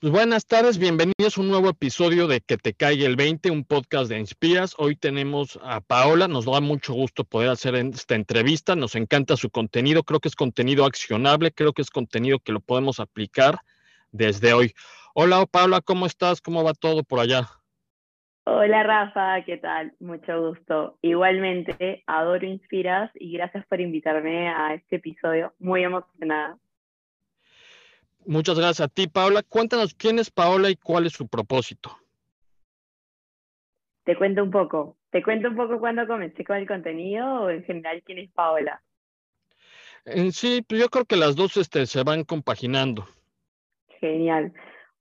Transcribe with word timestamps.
Pues 0.00 0.12
buenas 0.12 0.46
tardes, 0.46 0.78
bienvenidos 0.78 1.36
a 1.36 1.40
un 1.40 1.48
nuevo 1.48 1.70
episodio 1.70 2.28
de 2.28 2.40
Que 2.40 2.56
te 2.56 2.72
caiga 2.72 3.04
el 3.04 3.16
20, 3.16 3.50
un 3.50 3.64
podcast 3.64 4.08
de 4.08 4.16
Inspiras. 4.16 4.76
Hoy 4.78 4.94
tenemos 4.94 5.58
a 5.60 5.80
Paola, 5.80 6.28
nos 6.28 6.44
da 6.44 6.60
mucho 6.60 6.92
gusto 6.92 7.24
poder 7.24 7.48
hacer 7.48 7.74
esta 7.74 8.14
entrevista, 8.14 8.76
nos 8.76 8.94
encanta 8.94 9.36
su 9.36 9.50
contenido, 9.50 10.04
creo 10.04 10.20
que 10.20 10.28
es 10.28 10.36
contenido 10.36 10.84
accionable, 10.84 11.50
creo 11.50 11.72
que 11.72 11.82
es 11.82 11.90
contenido 11.90 12.38
que 12.38 12.52
lo 12.52 12.60
podemos 12.60 13.00
aplicar 13.00 13.56
desde 14.12 14.52
hoy. 14.52 14.72
Hola 15.14 15.44
Paola, 15.50 15.80
¿cómo 15.80 16.06
estás? 16.06 16.40
¿Cómo 16.40 16.62
va 16.62 16.74
todo 16.74 17.02
por 17.02 17.18
allá? 17.18 17.48
Hola 18.44 18.84
Rafa, 18.84 19.44
¿qué 19.44 19.56
tal? 19.56 19.94
Mucho 19.98 20.48
gusto. 20.48 20.96
Igualmente, 21.02 22.04
adoro 22.06 22.46
Inspiras 22.46 23.10
y 23.16 23.32
gracias 23.32 23.66
por 23.66 23.80
invitarme 23.80 24.48
a 24.48 24.74
este 24.74 24.94
episodio. 24.94 25.54
Muy 25.58 25.82
emocionada. 25.82 26.56
Muchas 28.28 28.58
gracias 28.58 28.82
a 28.82 28.88
ti, 28.92 29.06
Paola. 29.06 29.42
Cuéntanos 29.42 29.94
quién 29.94 30.18
es 30.18 30.30
Paola 30.30 30.68
y 30.68 30.76
cuál 30.76 31.06
es 31.06 31.14
su 31.14 31.26
propósito. 31.28 31.96
Te 34.04 34.16
cuento 34.16 34.44
un 34.44 34.50
poco. 34.50 34.98
Te 35.08 35.22
cuento 35.22 35.48
un 35.48 35.56
poco 35.56 35.80
cuándo 35.80 36.06
comencé 36.06 36.44
con 36.44 36.58
el 36.58 36.68
contenido 36.68 37.44
o 37.44 37.48
en 37.48 37.64
general 37.64 38.02
quién 38.04 38.18
es 38.18 38.30
Paola. 38.32 38.82
En 40.04 40.32
sí, 40.32 40.62
pues 40.68 40.78
yo 40.78 40.90
creo 40.90 41.06
que 41.06 41.16
las 41.16 41.36
dos 41.36 41.56
este, 41.56 41.86
se 41.86 42.02
van 42.02 42.24
compaginando. 42.24 43.06
Genial. 43.98 44.52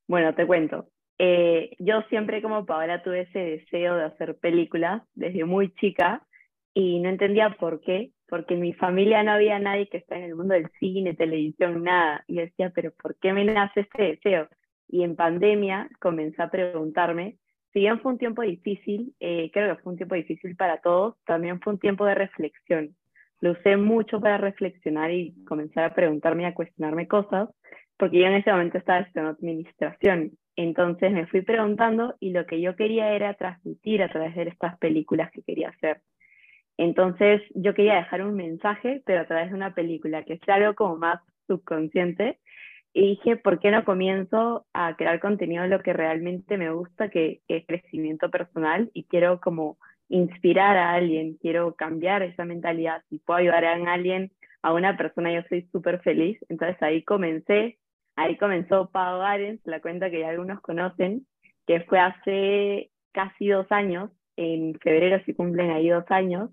Bueno, 0.08 0.34
te 0.34 0.48
cuento. 0.48 0.88
Eh, 1.18 1.76
yo 1.80 2.04
siempre 2.04 2.42
como 2.42 2.66
Paola 2.66 3.04
tuve 3.04 3.24
ese 3.24 3.40
deseo 3.40 3.98
de 3.98 4.06
hacer 4.06 4.38
películas 4.38 5.04
desde 5.16 5.44
muy 5.44 5.74
chica 5.74 6.26
y 6.74 7.00
no 7.00 7.10
entendía 7.10 7.58
por 7.60 7.82
qué, 7.82 8.12
porque 8.28 8.56
en 8.56 8.62
mi 8.62 8.74
familia 8.74 9.24
no 9.24 9.32
había 9.32 9.60
nadie 9.60 9.88
que 9.88 9.98
está 9.98 10.18
en 10.18 10.24
el 10.24 10.36
mundo 10.36 10.54
del 10.54 10.70
cine, 10.80 11.14
televisión, 11.14 11.84
nada. 11.84 12.24
Y 12.28 12.36
decía, 12.36 12.72
pero 12.74 12.92
¿por 12.92 13.16
qué 13.16 13.34
me 13.34 13.46
nace 13.46 13.82
este 13.82 14.04
deseo? 14.04 14.50
Y 14.90 15.04
en 15.04 15.16
pandemia 15.16 15.90
comencé 16.00 16.42
a 16.42 16.50
preguntarme, 16.50 17.38
si 17.74 17.80
bien 17.80 18.00
fue 18.00 18.14
un 18.14 18.18
tiempo 18.18 18.42
difícil, 18.42 19.14
eh, 19.20 19.50
creo 19.54 19.76
que 19.76 19.84
fue 19.84 19.94
un 19.94 19.98
tiempo 19.98 20.16
difícil 20.16 20.56
para 20.56 20.80
todos, 20.80 21.16
también 21.26 21.60
fue 21.62 21.74
un 21.74 21.80
tiempo 21.80 22.06
de 22.06 22.16
reflexión. 22.16 22.96
Lo 23.40 23.52
usé 23.52 23.78
mucho 23.78 24.20
para 24.20 24.38
reflexionar 24.38 25.12
y 25.12 25.34
comenzar 25.46 25.86
a 25.86 25.94
preguntarme 25.94 26.44
y 26.44 26.46
a 26.48 26.54
cuestionarme 26.54 27.08
cosas, 27.08 27.50
porque 27.98 28.20
yo 28.20 28.26
en 28.26 28.34
ese 28.34 28.52
momento 28.52 28.78
estaba 28.78 29.00
estudiando 29.00 29.32
administración. 29.32 30.32
Entonces 30.56 31.12
me 31.12 31.28
fui 31.28 31.42
preguntando 31.42 32.16
y 32.20 32.32
lo 32.32 32.46
que 32.46 32.60
yo 32.60 32.76
quería 32.76 33.14
era 33.14 33.36
transmitir 33.36 34.02
a 34.02 34.10
través 34.10 34.36
de 34.36 34.44
estas 34.44 34.78
películas 34.80 35.30
que 35.32 35.44
quería 35.44 35.70
hacer. 35.70 36.02
Entonces 36.78 37.42
yo 37.56 37.74
quería 37.74 37.96
dejar 37.96 38.24
un 38.24 38.36
mensaje, 38.36 39.02
pero 39.06 39.22
a 39.22 39.26
través 39.26 39.50
de 39.50 39.56
una 39.56 39.74
película, 39.74 40.24
que 40.24 40.38
sea 40.40 40.56
algo 40.56 40.76
como 40.76 40.98
más 40.98 41.20
subconsciente. 41.48 42.40
Y 42.94 43.10
dije, 43.10 43.36
¿por 43.38 43.60
qué 43.60 43.72
no 43.72 43.84
comienzo 43.84 44.66
a 44.74 44.96
crear 44.96 45.20
contenido 45.20 45.68
lo 45.68 45.82
que 45.82 45.94
realmente 45.94 46.58
me 46.58 46.72
gusta, 46.72 47.10
que 47.10 47.42
es 47.48 47.66
crecimiento 47.68 48.30
personal? 48.32 48.90
Y 48.94 49.04
quiero 49.06 49.40
como 49.40 49.78
inspirar 50.10 50.78
a 50.78 50.94
alguien, 50.94 51.36
quiero 51.36 51.76
cambiar 51.76 52.24
esa 52.24 52.46
mentalidad. 52.46 53.04
Si 53.10 53.20
puedo 53.20 53.40
ayudar 53.40 53.66
a 53.66 53.74
alguien, 53.74 54.32
a 54.62 54.74
una 54.74 54.98
persona, 54.98 55.32
yo 55.32 55.42
soy 55.50 55.68
súper 55.72 56.02
feliz. 56.02 56.40
Entonces 56.50 56.82
ahí 56.82 57.04
comencé, 57.04 57.78
ahí 58.16 58.38
comenzó 58.38 58.90
Pau 58.90 59.22
Arens, 59.22 59.62
la 59.66 59.82
cuenta 59.82 60.10
que 60.10 60.22
ya 60.22 60.30
algunos 60.30 60.62
conocen, 60.62 61.28
que 61.66 61.82
fue 61.82 62.00
hace 62.00 62.92
casi 63.12 63.48
dos 63.48 63.68
años, 63.72 64.12
en 64.38 64.76
febrero 64.80 65.24
se 65.26 65.36
cumplen 65.36 65.72
ahí 65.72 65.90
dos 65.90 66.06
años, 66.10 66.52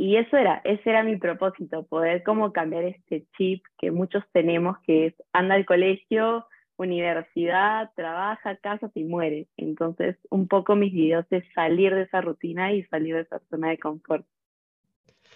y 0.00 0.16
eso 0.16 0.38
era, 0.38 0.62
ese 0.64 0.88
era 0.88 1.02
mi 1.02 1.16
propósito, 1.16 1.84
poder 1.84 2.22
como 2.22 2.54
cambiar 2.54 2.84
este 2.84 3.26
chip 3.36 3.62
que 3.76 3.90
muchos 3.90 4.24
tenemos, 4.32 4.78
que 4.86 5.08
es 5.08 5.14
anda 5.34 5.56
al 5.56 5.66
colegio, 5.66 6.46
universidad, 6.76 7.90
trabaja, 7.94 8.56
casa 8.56 8.90
y 8.94 9.04
muere. 9.04 9.46
Entonces, 9.58 10.16
un 10.30 10.48
poco 10.48 10.74
mis 10.74 10.94
videos 10.94 11.26
es 11.28 11.44
salir 11.54 11.94
de 11.94 12.04
esa 12.04 12.22
rutina 12.22 12.72
y 12.72 12.82
salir 12.84 13.14
de 13.14 13.20
esa 13.20 13.42
zona 13.50 13.68
de 13.68 13.78
confort. 13.78 14.24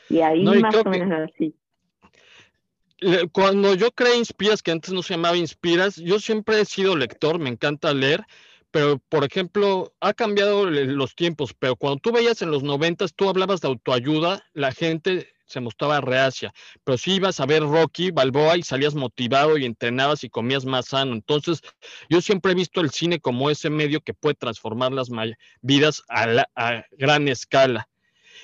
Y 0.08 0.20
ahí 0.20 0.46
más 0.46 0.76
o 0.76 0.88
menos 0.88 1.28
así. 1.30 1.54
Cuando 3.32 3.74
yo 3.74 3.90
creé 3.90 4.16
Inspiras, 4.16 4.62
que 4.62 4.70
antes 4.70 4.94
no 4.94 5.02
se 5.02 5.12
llamaba 5.12 5.36
Inspiras, 5.36 5.96
yo 5.96 6.18
siempre 6.18 6.62
he 6.62 6.64
sido 6.64 6.96
lector, 6.96 7.38
me 7.38 7.50
encanta 7.50 7.92
leer, 7.92 8.24
pero 8.74 8.98
por 9.08 9.22
ejemplo, 9.22 9.94
ha 10.00 10.12
cambiado 10.14 10.68
los 10.68 11.14
tiempos, 11.14 11.54
pero 11.56 11.76
cuando 11.76 12.00
tú 12.00 12.10
veías 12.10 12.42
en 12.42 12.50
los 12.50 12.64
noventas, 12.64 13.14
tú 13.14 13.28
hablabas 13.28 13.60
de 13.60 13.68
autoayuda, 13.68 14.42
la 14.52 14.72
gente 14.72 15.32
se 15.46 15.60
mostraba 15.60 16.00
reacia, 16.00 16.52
pero 16.82 16.98
si 16.98 17.12
ibas 17.12 17.38
a 17.38 17.46
ver 17.46 17.62
Rocky 17.62 18.10
Balboa 18.10 18.56
y 18.56 18.64
salías 18.64 18.96
motivado 18.96 19.56
y 19.58 19.64
entrenabas 19.64 20.24
y 20.24 20.28
comías 20.28 20.64
más 20.64 20.86
sano. 20.86 21.12
Entonces, 21.12 21.60
yo 22.08 22.20
siempre 22.20 22.50
he 22.50 22.56
visto 22.56 22.80
el 22.80 22.90
cine 22.90 23.20
como 23.20 23.48
ese 23.48 23.70
medio 23.70 24.00
que 24.00 24.12
puede 24.12 24.34
transformar 24.34 24.90
las 24.90 25.08
vidas 25.60 26.02
a, 26.08 26.82
gran 26.98 27.28
escala. 27.28 27.88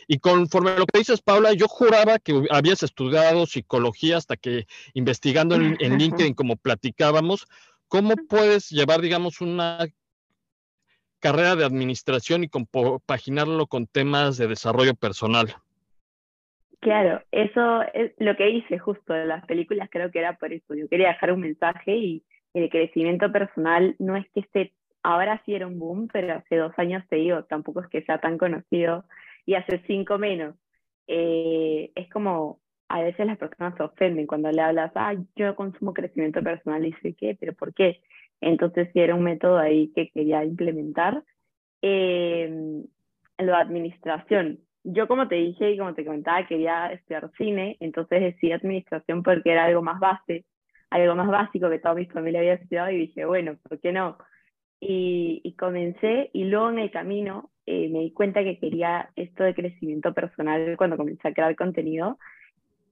Y 0.06 0.20
conforme 0.20 0.70
a 0.70 0.78
lo 0.78 0.86
que 0.86 1.00
dices, 1.00 1.22
Paula, 1.22 1.54
yo 1.54 1.66
juraba 1.66 2.20
que 2.20 2.44
habías 2.50 2.84
estudiado 2.84 3.46
psicología 3.46 4.16
hasta 4.16 4.36
que 4.36 4.68
investigando 4.94 5.56
en, 5.56 5.76
en 5.80 5.98
LinkedIn, 5.98 6.34
como 6.34 6.54
platicábamos, 6.54 7.48
¿cómo 7.88 8.14
puedes 8.28 8.70
llevar, 8.70 9.00
digamos, 9.00 9.40
una 9.40 9.88
carrera 11.20 11.56
de 11.56 11.64
administración 11.64 12.44
y 12.44 12.48
compaginarlo 12.48 13.66
con 13.66 13.86
temas 13.86 14.36
de 14.36 14.48
desarrollo 14.48 14.94
personal. 14.94 15.54
Claro, 16.80 17.22
eso 17.30 17.82
es 17.92 18.12
lo 18.18 18.36
que 18.36 18.48
hice 18.48 18.78
justo 18.78 19.14
en 19.14 19.28
las 19.28 19.44
películas, 19.44 19.90
creo 19.90 20.10
que 20.10 20.18
era 20.18 20.38
por 20.38 20.52
eso. 20.52 20.74
Yo 20.74 20.88
quería 20.88 21.08
dejar 21.08 21.32
un 21.32 21.40
mensaje 21.40 21.94
y 21.94 22.24
el 22.54 22.70
crecimiento 22.70 23.30
personal 23.30 23.94
no 23.98 24.16
es 24.16 24.26
que 24.30 24.40
esté, 24.40 24.72
ahora 25.02 25.42
sí 25.44 25.54
era 25.54 25.66
un 25.66 25.78
boom, 25.78 26.08
pero 26.10 26.34
hace 26.34 26.56
dos 26.56 26.72
años 26.78 27.04
te 27.08 27.16
digo, 27.16 27.44
tampoco 27.44 27.80
es 27.80 27.88
que 27.88 28.02
sea 28.02 28.18
tan 28.18 28.38
conocido 28.38 29.04
y 29.44 29.54
hace 29.54 29.82
cinco 29.86 30.16
menos. 30.16 30.54
Eh, 31.06 31.92
es 31.94 32.08
como, 32.10 32.60
a 32.88 33.02
veces 33.02 33.26
las 33.26 33.36
personas 33.36 33.74
se 33.76 33.82
ofenden 33.82 34.26
cuando 34.26 34.50
le 34.50 34.62
hablas, 34.62 34.90
ah, 34.94 35.14
yo 35.36 35.54
consumo 35.54 35.92
crecimiento 35.92 36.42
personal 36.42 36.86
y 36.86 36.92
sé 37.02 37.14
qué, 37.14 37.36
pero 37.38 37.52
¿por 37.52 37.74
qué? 37.74 38.00
Entonces 38.40 38.88
sí 38.92 39.00
era 39.00 39.14
un 39.14 39.24
método 39.24 39.58
ahí 39.58 39.92
que 39.94 40.10
quería 40.10 40.44
implementar. 40.44 41.22
Eh, 41.82 42.82
lo 43.42 43.52
de 43.52 43.58
administración. 43.58 44.60
Yo 44.84 45.08
como 45.08 45.28
te 45.28 45.36
dije 45.36 45.72
y 45.72 45.78
como 45.78 45.94
te 45.94 46.04
comentaba, 46.04 46.46
quería 46.46 46.92
estudiar 46.92 47.30
cine, 47.36 47.76
entonces 47.80 48.20
decidí 48.20 48.52
administración 48.52 49.22
porque 49.22 49.52
era 49.52 49.64
algo 49.64 49.82
más 49.82 50.00
base, 50.00 50.46
algo 50.90 51.14
más 51.14 51.28
básico 51.28 51.68
que 51.68 51.78
toda 51.78 51.94
mi 51.94 52.06
familia 52.06 52.40
había 52.40 52.54
estudiado 52.54 52.90
y 52.90 52.98
dije, 52.98 53.24
bueno, 53.24 53.56
¿por 53.68 53.78
qué 53.80 53.92
no? 53.92 54.16
Y, 54.80 55.42
y 55.44 55.54
comencé 55.56 56.30
y 56.32 56.44
luego 56.44 56.70
en 56.70 56.78
el 56.78 56.90
camino 56.90 57.50
eh, 57.66 57.90
me 57.90 58.00
di 58.00 58.12
cuenta 58.12 58.42
que 58.42 58.58
quería 58.58 59.10
esto 59.16 59.44
de 59.44 59.54
crecimiento 59.54 60.14
personal 60.14 60.76
cuando 60.78 60.96
comencé 60.96 61.28
a 61.28 61.34
crear 61.34 61.54
contenido 61.56 62.18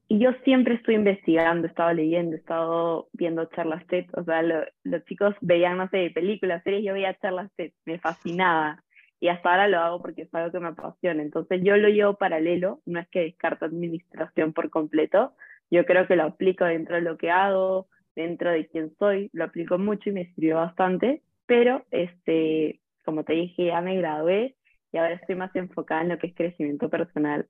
y 0.09 0.19
yo 0.19 0.33
siempre 0.43 0.75
estoy 0.75 0.95
investigando, 0.95 1.67
he 1.67 1.71
estado 1.71 1.93
leyendo, 1.93 2.35
he 2.35 2.39
estado 2.39 3.09
viendo 3.13 3.45
charlas 3.47 3.87
TED, 3.89 4.07
o 4.15 4.25
sea, 4.25 4.43
los 4.43 5.05
chicos 5.05 5.35
veían, 5.43 5.77
no 5.77 5.89
sé, 5.91 6.11
películas, 6.15 6.63
series, 6.65 6.83
yo 6.83 6.95
veía 6.95 7.19
charlas 7.19 7.53
TED, 7.57 7.73
me 7.85 7.99
fascinaba. 7.99 8.83
Y 9.21 9.29
hasta 9.29 9.51
ahora 9.51 9.69
lo 9.69 9.81
hago 9.81 10.01
porque 10.01 10.23
es 10.23 10.35
algo 10.35 10.53
que 10.53 10.61
me 10.61 10.69
apasiona. 10.69 11.23
Entonces 11.23 11.61
yo 11.63 11.77
lo 11.77 11.89
llevo 11.89 12.15
paralelo, 12.15 12.81
no 12.87 13.01
es 13.01 13.09
que 13.09 13.21
descarto 13.21 13.67
administración 13.67 14.53
por 14.55 14.71
completo, 14.71 15.35
yo 15.71 15.85
creo 15.85 16.07
que 16.07 16.17
lo 16.17 16.25
aplico 16.25 16.65
dentro 16.65 16.97
de 16.97 17.03
lo 17.03 17.19
que 17.19 17.31
hago, 17.31 17.89
dentro 18.17 18.51
de 18.51 18.67
quién 18.67 18.95
soy, 18.99 19.29
lo 19.35 19.45
aplico 19.45 19.77
mucho 19.79 20.09
y 20.09 20.13
me 20.13 20.33
sirvió 20.35 20.57
bastante, 20.57 21.23
pero 21.47 21.85
este, 21.91 22.81
como 23.05 23.25
te 23.25 23.35
dije, 23.35 23.67
ya 23.67 23.83
me 23.83 23.97
gradué 23.97 24.57
y 24.91 24.97
ahora 24.97 25.15
estoy 25.15 25.35
más 25.35 25.55
enfocada 25.55 26.01
en 26.03 26.09
lo 26.09 26.19
que 26.19 26.29
es 26.29 26.35
crecimiento 26.35 26.89
personal. 26.89 27.47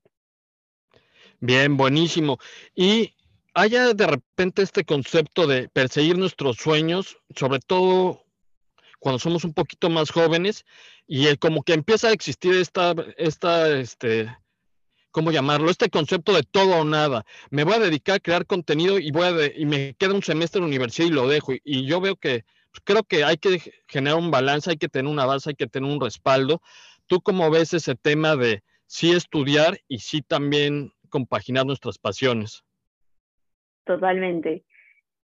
Bien, 1.41 1.77
buenísimo. 1.77 2.39
Y 2.75 3.15
haya 3.55 3.95
de 3.95 4.07
repente 4.07 4.63
este 4.63 4.85
concepto 4.85 5.47
de 5.47 5.69
perseguir 5.69 6.19
nuestros 6.19 6.57
sueños, 6.57 7.19
sobre 7.37 7.61
todo 7.61 8.25
cuando 8.99 9.21
somos 9.21 9.45
un 9.45 9.55
poquito 9.55 9.89
más 9.91 10.11
jóvenes, 10.11 10.65
y 11.07 11.35
como 11.37 11.63
que 11.63 11.75
empieza 11.75 12.09
a 12.09 12.13
existir 12.13 12.55
esta, 12.55 12.95
esta, 13.17 13.79
este, 13.79 14.37
¿cómo 15.13 15.31
llamarlo? 15.31 15.71
Este 15.71 15.91
concepto 15.91 16.33
de 16.35 16.43
todo 16.43 16.81
o 16.81 16.85
nada. 16.85 17.25
Me 17.51 17.65
voy 17.65 17.75
a 17.75 17.79
dedicar 17.79 18.17
a 18.17 18.21
crear 18.21 18.47
contenido 18.47 18.99
y 18.99 19.13
voy 19.13 19.27
a 19.27 19.47
y 19.57 19.65
me 19.65 19.95
queda 19.95 20.15
un 20.15 20.23
semestre 20.23 20.59
en 20.59 20.65
la 20.65 20.69
universidad 20.69 21.09
y 21.09 21.13
lo 21.13 21.29
dejo. 21.29 21.53
Y, 21.65 21.87
yo 21.87 22.01
veo 22.01 22.17
que 22.17 22.45
pues, 22.73 22.83
creo 22.85 23.05
que 23.05 23.25
hay 23.25 23.37
que 23.39 23.83
generar 23.87 24.19
un 24.19 24.31
balance, 24.31 24.71
hay 24.71 24.77
que 24.77 24.89
tener 24.89 25.11
una 25.11 25.25
base, 25.25 25.51
hay 25.51 25.57
que 25.57 25.69
tener 25.69 25.91
un 25.91 26.01
respaldo. 26.01 26.61
¿Tú 27.07 27.21
cómo 27.23 27.51
ves 27.51 27.75
ese 27.75 27.95
tema 27.95 28.37
de 28.37 28.63
sí 28.87 29.13
estudiar 29.13 29.81
y 29.89 30.01
sí 30.01 30.23
también 30.23 30.93
compaginar 31.09 31.67
nuestras 31.67 31.99
pasiones. 31.99 32.65
Totalmente. 33.85 34.65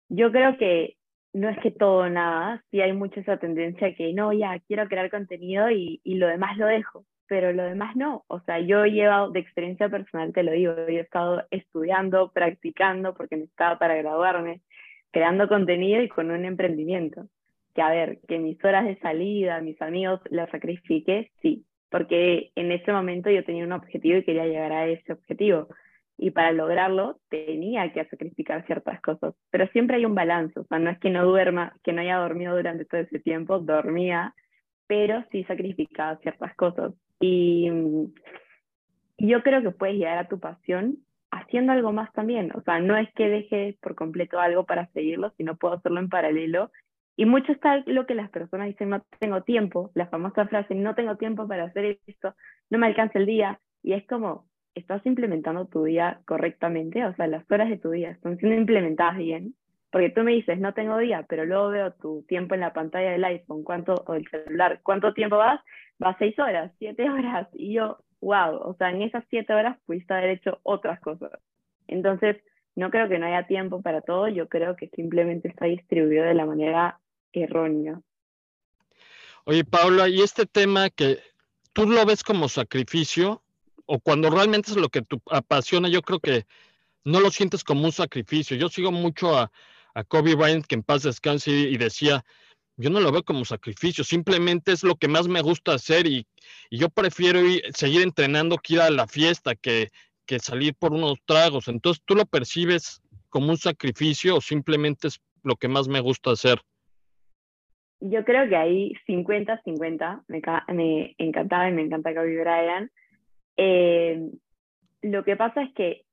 Yo 0.09 0.31
creo 0.31 0.57
que 0.57 0.97
no 1.33 1.49
es 1.49 1.59
que 1.59 1.71
todo 1.71 2.09
nada, 2.09 2.63
sí 2.71 2.81
hay 2.81 2.93
mucha 2.93 3.19
esa 3.21 3.37
tendencia 3.37 3.93
que 3.95 4.13
no, 4.13 4.33
ya 4.33 4.59
quiero 4.67 4.87
crear 4.87 5.09
contenido 5.11 5.69
y, 5.69 6.01
lo 6.05 6.27
demás 6.27 6.57
lo 6.57 6.65
dejo, 6.65 7.05
pero 7.27 7.53
lo 7.53 7.63
demás 7.63 7.95
no. 7.95 8.23
O 8.27 8.39
sea, 8.41 8.59
yo 8.59 8.85
he 8.85 8.91
llevado 8.91 9.29
de 9.31 9.39
experiencia 9.39 9.89
personal, 9.89 10.33
te 10.33 10.43
lo 10.43 10.51
digo, 10.51 10.73
he 10.87 10.99
estado 10.99 11.43
estudiando, 11.51 12.31
practicando, 12.31 13.13
porque 13.13 13.35
necesitaba 13.35 13.77
para 13.77 13.95
graduarme, 13.95 14.61
creando 15.11 15.47
contenido 15.47 16.01
y 16.01 16.09
con 16.09 16.31
un 16.31 16.45
emprendimiento. 16.45 17.27
que, 17.75 17.81
a 17.83 17.89
ver, 17.89 18.19
que 18.27 18.39
mis 18.39 18.63
horas 18.65 18.85
de 18.85 18.97
salida, 18.97 19.61
mis 19.61 19.79
amigos, 19.83 20.19
las 20.31 20.49
sacrifiqué, 20.49 21.31
sí, 21.43 21.63
porque 21.89 22.51
en 22.55 22.71
ese 22.71 22.91
momento 22.91 23.29
yo 23.29 23.43
tenía 23.43 23.63
un 23.63 23.71
objetivo 23.71 24.17
y 24.17 24.23
quería 24.23 24.45
llegar 24.45 24.71
a 24.71 24.87
ese 24.87 25.13
objetivo. 25.13 25.67
Y 26.17 26.31
para 26.31 26.51
lograrlo 26.51 27.19
tenía 27.29 27.93
que 27.93 28.03
sacrificar 28.05 28.65
ciertas 28.65 28.99
cosas, 29.01 29.35
pero 29.51 29.67
siempre 29.67 29.97
hay 29.97 30.05
un 30.05 30.15
balance, 30.15 30.59
o 30.59 30.63
sea, 30.65 30.79
no 30.79 30.89
es 30.89 30.97
que 30.99 31.11
no 31.11 31.23
duerma, 31.25 31.75
que 31.83 31.93
no 31.93 32.01
haya 32.01 32.17
dormido 32.17 32.55
durante 32.55 32.85
todo 32.85 33.01
ese 33.01 33.19
tiempo, 33.19 33.59
dormía, 33.59 34.33
pero 34.87 35.23
sí 35.31 35.43
sacrificaba 35.43 36.17
ciertas 36.17 36.55
cosas. 36.55 36.93
Y 37.19 37.69
yo 39.19 39.43
creo 39.43 39.61
que 39.61 39.71
puedes 39.71 39.95
llegar 39.95 40.17
a 40.17 40.27
tu 40.27 40.39
pasión 40.39 40.97
haciendo 41.29 41.73
algo 41.73 41.91
más 41.91 42.11
también, 42.13 42.51
o 42.55 42.61
sea, 42.61 42.79
no 42.79 42.97
es 42.97 43.11
que 43.13 43.29
dejes 43.29 43.75
por 43.77 43.95
completo 43.95 44.39
algo 44.39 44.65
para 44.65 44.87
seguirlo, 44.87 45.33
sino 45.37 45.55
puedo 45.55 45.75
hacerlo 45.75 45.99
en 45.99 46.09
paralelo 46.09 46.71
y 47.17 47.25
mucho 47.25 47.51
está 47.51 47.83
lo 47.87 48.05
que 48.05 48.13
las 48.13 48.29
personas 48.29 48.67
dicen, 48.67 48.89
no 48.89 49.03
tengo 49.19 49.41
tiempo, 49.41 49.89
la 49.95 50.05
famosa 50.05 50.45
frase, 50.45 50.75
no 50.75 50.93
tengo 50.93 51.17
tiempo 51.17 51.47
para 51.47 51.63
hacer 51.63 51.97
esto, 52.05 52.35
no 52.69 52.77
me 52.77 52.85
alcanza 52.85 53.17
el 53.17 53.25
día. 53.25 53.59
Y 53.81 53.93
es 53.93 54.05
como, 54.05 54.45
estás 54.75 55.03
implementando 55.03 55.65
tu 55.65 55.83
día 55.83 56.21
correctamente, 56.25 57.03
o 57.03 57.15
sea, 57.15 57.25
las 57.25 57.49
horas 57.51 57.69
de 57.69 57.79
tu 57.79 57.89
día 57.89 58.11
están 58.11 58.37
siendo 58.37 58.55
implementadas 58.55 59.17
bien. 59.17 59.55
Porque 59.91 60.11
tú 60.11 60.21
me 60.21 60.33
dices, 60.33 60.59
no 60.59 60.75
tengo 60.75 60.95
día, 60.99 61.25
pero 61.27 61.43
luego 61.45 61.69
veo 61.69 61.93
tu 61.93 62.23
tiempo 62.27 62.53
en 62.53 62.61
la 62.61 62.73
pantalla 62.73 63.09
del 63.11 63.23
iPhone, 63.23 63.63
cuánto, 63.63 63.95
o 64.05 64.13
del 64.13 64.27
celular, 64.29 64.81
¿cuánto 64.83 65.13
tiempo 65.15 65.37
vas? 65.37 65.59
Vas 65.97 66.17
seis 66.19 66.37
horas, 66.37 66.71
siete 66.77 67.09
horas. 67.09 67.47
Y 67.53 67.73
yo, 67.73 67.97
wow, 68.21 68.57
o 68.57 68.75
sea, 68.75 68.91
en 68.91 69.01
esas 69.01 69.23
siete 69.31 69.53
horas 69.55 69.79
pudiste 69.87 70.13
haber 70.13 70.29
hecho 70.29 70.59
otras 70.61 70.99
cosas. 70.99 71.31
Entonces, 71.87 72.37
no 72.75 72.91
creo 72.91 73.09
que 73.09 73.17
no 73.17 73.25
haya 73.25 73.47
tiempo 73.47 73.81
para 73.81 74.01
todo, 74.01 74.27
yo 74.27 74.47
creo 74.49 74.75
que 74.75 74.89
simplemente 74.89 75.47
está 75.47 75.65
distribuido 75.65 76.23
de 76.23 76.35
la 76.35 76.45
manera 76.45 76.99
errónea. 77.33 78.01
Oye, 79.45 79.63
Paula, 79.63 80.09
y 80.09 80.21
este 80.21 80.45
tema 80.45 80.89
que 80.89 81.19
tú 81.73 81.89
lo 81.89 82.05
ves 82.05 82.23
como 82.23 82.49
sacrificio, 82.49 83.43
o 83.85 83.99
cuando 83.99 84.29
realmente 84.29 84.71
es 84.71 84.77
lo 84.77 84.89
que 84.89 85.01
te 85.01 85.17
apasiona, 85.31 85.87
yo 85.87 86.01
creo 86.01 86.19
que 86.19 86.45
no 87.05 87.21
lo 87.21 87.31
sientes 87.31 87.63
como 87.63 87.85
un 87.85 87.93
sacrificio. 87.93 88.57
Yo 88.57 88.67
sigo 88.67 88.91
mucho 88.91 89.37
a, 89.37 89.51
a 89.93 90.03
Kobe 90.03 90.35
Bryant, 90.35 90.65
que 90.65 90.75
en 90.75 90.83
paz 90.83 91.03
descanse, 91.03 91.51
y 91.51 91.77
decía, 91.77 92.25
yo 92.77 92.89
no 92.91 92.99
lo 92.99 93.11
veo 93.11 93.23
como 93.23 93.43
sacrificio, 93.43 94.03
simplemente 94.03 94.71
es 94.71 94.83
lo 94.83 94.95
que 94.95 95.07
más 95.07 95.27
me 95.27 95.41
gusta 95.41 95.73
hacer 95.73 96.05
y, 96.05 96.27
yo 96.69 96.89
prefiero 96.89 97.39
ir, 97.43 97.63
seguir 97.73 98.01
entrenando 98.01 98.57
que 98.57 98.75
ir 98.75 98.81
a 98.81 98.89
la 98.89 99.07
fiesta, 99.07 99.55
que, 99.55 99.89
que 100.25 100.39
salir 100.39 100.75
por 100.75 100.93
unos 100.93 101.17
tragos. 101.25 101.67
Entonces, 101.67 102.03
¿tú 102.05 102.13
lo 102.15 102.25
percibes 102.25 103.01
como 103.29 103.49
un 103.49 103.57
sacrificio 103.57 104.35
o 104.35 104.41
simplemente 104.41 105.07
es 105.07 105.19
lo 105.43 105.55
que 105.55 105.67
más 105.67 105.87
me 105.87 106.01
gusta 106.01 106.31
hacer? 106.31 106.61
Yo 107.99 108.23
creo 108.23 108.47
que 108.47 108.55
ahí 108.55 108.93
50-50, 109.07 110.23
me, 110.27 110.41
me, 110.73 111.15
encantaba 111.17 111.69
y 111.69 111.73
me 111.73 111.83
encanta 111.83 112.13
Kobe 112.13 112.39
Bryant. 112.41 112.91
Eh, 113.57 114.29
lo 115.01 115.23
que 115.23 115.35
pasa 115.35 115.63
es 115.63 115.73
que, 115.73 116.03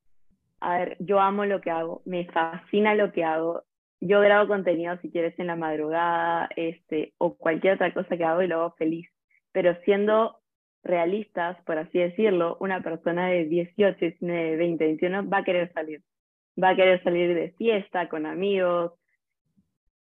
a 0.61 0.79
ver, 0.79 0.97
yo 1.01 1.21
amo 1.21 1.45
lo 1.45 1.61
que 1.61 1.71
hago, 1.71 2.03
me 2.05 2.27
fascina 2.27 2.95
lo 2.95 3.13
que 3.13 3.25
hago. 3.25 3.63
Yo 4.01 4.21
grabo 4.21 4.49
contenido 4.49 4.97
si 5.01 5.11
quieres 5.11 5.39
en 5.39 5.47
la 5.47 5.57
madrugada, 5.57 6.49
este, 6.57 7.15
o 7.19 7.37
cualquier 7.37 7.75
otra 7.75 7.93
cosa 7.93 8.17
que 8.17 8.25
hago 8.25 8.43
y 8.43 8.49
lo 8.49 8.61
hago 8.61 8.75
feliz. 8.77 9.09
Pero 9.53 9.75
siendo 9.85 10.39
realistas, 10.83 11.57
por 11.65 11.79
así 11.79 11.99
decirlo, 11.99 12.57
una 12.61 12.83
persona 12.83 13.29
de 13.29 13.47
18, 13.47 13.99
19, 13.99 14.57
20, 14.57 14.85
21 14.85 15.29
va 15.29 15.39
a 15.39 15.45
querer 15.45 15.73
salir. 15.73 16.03
Va 16.63 16.71
a 16.71 16.77
querer 16.77 17.03
salir 17.03 17.35
de 17.35 17.51
fiesta, 17.53 18.09
con 18.09 18.27
amigos, 18.27 18.93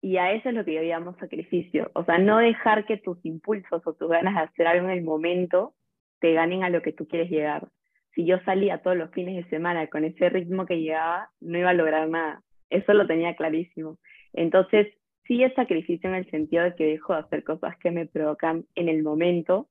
y 0.04 0.18
a 0.18 0.32
eso 0.32 0.50
es 0.50 0.54
lo 0.54 0.66
que 0.66 0.74
yo 0.74 1.14
sacrificio. 1.18 1.90
O 1.94 2.04
sea, 2.04 2.18
no 2.18 2.36
dejar 2.36 2.84
que 2.84 2.98
tus 2.98 3.16
impulsos 3.24 3.80
o 3.86 3.94
tus 3.94 4.10
ganas 4.10 4.34
de 4.34 4.40
hacer 4.42 4.66
algo 4.66 4.90
en 4.90 4.98
el 4.98 5.02
momento 5.02 5.72
te 6.20 6.34
ganen 6.34 6.62
a 6.62 6.68
lo 6.68 6.82
que 6.82 6.92
tú 6.92 7.08
quieres 7.08 7.30
llegar. 7.30 7.68
Si 8.14 8.26
yo 8.26 8.38
salía 8.44 8.82
todos 8.82 8.98
los 8.98 9.10
fines 9.12 9.34
de 9.34 9.48
semana 9.48 9.86
con 9.86 10.04
ese 10.04 10.28
ritmo 10.28 10.66
que 10.66 10.82
llegaba, 10.82 11.30
no 11.40 11.56
iba 11.56 11.70
a 11.70 11.72
lograr 11.72 12.06
nada. 12.10 12.42
Eso 12.68 12.92
lo 12.92 13.06
tenía 13.06 13.34
clarísimo. 13.34 13.96
Entonces, 14.34 14.88
sí 15.26 15.42
es 15.42 15.54
sacrificio 15.54 16.10
en 16.10 16.16
el 16.16 16.30
sentido 16.30 16.64
de 16.64 16.74
que 16.74 16.84
dejo 16.84 17.14
de 17.14 17.20
hacer 17.20 17.42
cosas 17.42 17.74
que 17.78 17.90
me 17.90 18.04
provocan 18.04 18.66
en 18.74 18.90
el 18.90 19.02
momento 19.02 19.70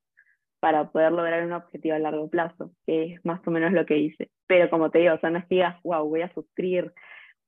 para 0.59 0.89
poder 0.89 1.11
lograr 1.11 1.45
un 1.45 1.53
objetivo 1.53 1.93
a 1.93 1.99
largo 1.99 2.27
plazo, 2.27 2.71
que 2.87 3.03
es 3.13 3.23
más 3.23 3.39
o 3.47 3.51
menos 3.51 3.71
lo 3.71 3.85
que 3.85 3.99
hice. 3.99 4.31
Pero 4.47 4.71
como 4.71 4.89
te 4.89 4.97
digo, 4.97 5.13
o 5.13 5.19
sea, 5.19 5.29
no 5.29 5.43
digas, 5.47 5.79
wow, 5.83 6.09
voy 6.09 6.23
a 6.23 6.33
sufrir 6.33 6.91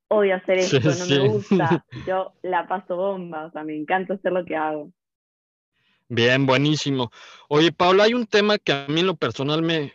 odio 0.07 0.35
hacer 0.35 0.59
esto, 0.59 0.79
no 0.79 1.05
me 1.05 1.27
gusta, 1.27 1.85
yo 2.07 2.33
la 2.43 2.67
paso 2.67 2.95
bomba, 2.95 3.45
o 3.45 3.51
sea, 3.51 3.63
me 3.63 3.75
encanta 3.75 4.13
hacer 4.13 4.31
lo 4.31 4.45
que 4.45 4.55
hago. 4.55 4.91
Bien, 6.07 6.45
buenísimo. 6.45 7.11
Oye, 7.49 7.71
Paula, 7.71 8.03
hay 8.03 8.13
un 8.13 8.27
tema 8.27 8.59
que 8.59 8.71
a 8.71 8.85
mí 8.87 8.99
en 8.99 9.07
lo 9.07 9.15
personal 9.15 9.63
me, 9.63 9.93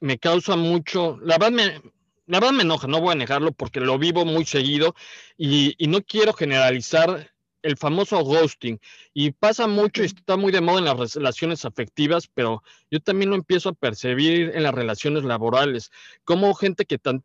me 0.00 0.18
causa 0.18 0.56
mucho, 0.56 1.18
la 1.22 1.38
verdad 1.38 1.52
me, 1.52 1.82
la 2.26 2.40
verdad 2.40 2.54
me 2.54 2.62
enoja, 2.62 2.88
no 2.88 3.00
voy 3.00 3.12
a 3.12 3.16
negarlo 3.16 3.52
porque 3.52 3.80
lo 3.80 3.98
vivo 3.98 4.24
muy 4.24 4.44
seguido 4.44 4.94
y, 5.36 5.74
y 5.78 5.86
no 5.86 6.02
quiero 6.02 6.32
generalizar 6.32 7.30
el 7.62 7.76
famoso 7.76 8.22
ghosting 8.22 8.80
y 9.12 9.32
pasa 9.32 9.66
mucho 9.66 10.02
y 10.02 10.06
está 10.06 10.36
muy 10.36 10.52
de 10.52 10.60
moda 10.60 10.78
en 10.78 10.84
las 10.84 11.14
relaciones 11.14 11.64
afectivas, 11.64 12.28
pero 12.32 12.62
yo 12.90 13.00
también 13.00 13.30
lo 13.30 13.36
empiezo 13.36 13.70
a 13.70 13.74
percibir 13.74 14.52
en 14.54 14.62
las 14.62 14.74
relaciones 14.74 15.24
laborales, 15.24 15.90
como 16.24 16.54
gente 16.54 16.84
que 16.84 16.98
tan, 16.98 17.22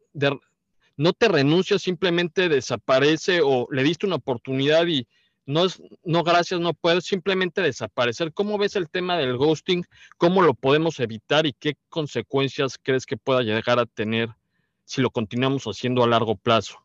no 0.98 1.14
te 1.14 1.28
renuncia, 1.28 1.80
simplemente 1.80 2.50
desaparece 2.50 3.42
o 3.44 3.68
le 3.72 3.84
diste 3.84 4.06
una 4.06 4.18
oportunidad 4.18 4.86
y 4.88 5.08
no 5.46 5.66
es, 5.66 5.82
no 6.04 6.24
gracias, 6.24 6.60
no 6.60 6.74
puedes 6.74 7.06
simplemente 7.06 7.62
desaparecer. 7.62 8.34
¿Cómo 8.34 8.58
ves 8.58 8.76
el 8.76 8.90
tema 8.90 9.18
del 9.18 9.38
ghosting? 9.38 9.84
¿Cómo 10.18 10.42
lo 10.42 10.54
podemos 10.54 11.00
evitar 11.00 11.46
y 11.46 11.54
qué 11.54 11.74
consecuencias 11.90 12.78
crees 12.82 13.06
que 13.06 13.18
pueda 13.18 13.42
llegar 13.42 13.80
a 13.80 13.86
tener 13.86 14.30
si 14.86 15.02
lo 15.02 15.10
continuamos 15.10 15.66
haciendo 15.66 16.04
a 16.04 16.08
largo 16.08 16.36
plazo? 16.36 16.80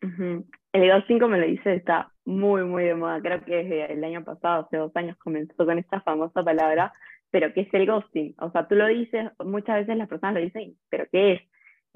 El 0.00 0.92
ghosting, 0.92 1.18
como 1.18 1.36
lo 1.36 1.46
dice, 1.46 1.74
está 1.74 2.12
muy, 2.24 2.62
muy 2.64 2.84
de 2.84 2.94
moda. 2.94 3.20
Creo 3.20 3.44
que 3.44 3.56
desde 3.56 3.92
el 3.92 4.04
año 4.04 4.24
pasado, 4.24 4.64
hace 4.64 4.76
dos 4.76 4.94
años, 4.94 5.16
comenzó 5.18 5.66
con 5.66 5.78
esta 5.78 6.00
famosa 6.02 6.42
palabra, 6.42 6.92
pero 7.30 7.52
¿qué 7.52 7.62
es 7.62 7.74
el 7.74 7.86
ghosting? 7.86 8.34
O 8.38 8.50
sea, 8.50 8.68
tú 8.68 8.76
lo 8.76 8.86
dices, 8.86 9.30
muchas 9.44 9.80
veces 9.80 9.96
las 9.96 10.08
personas 10.08 10.36
lo 10.36 10.40
dicen, 10.40 10.76
pero 10.88 11.06
¿qué 11.10 11.32
es? 11.32 11.42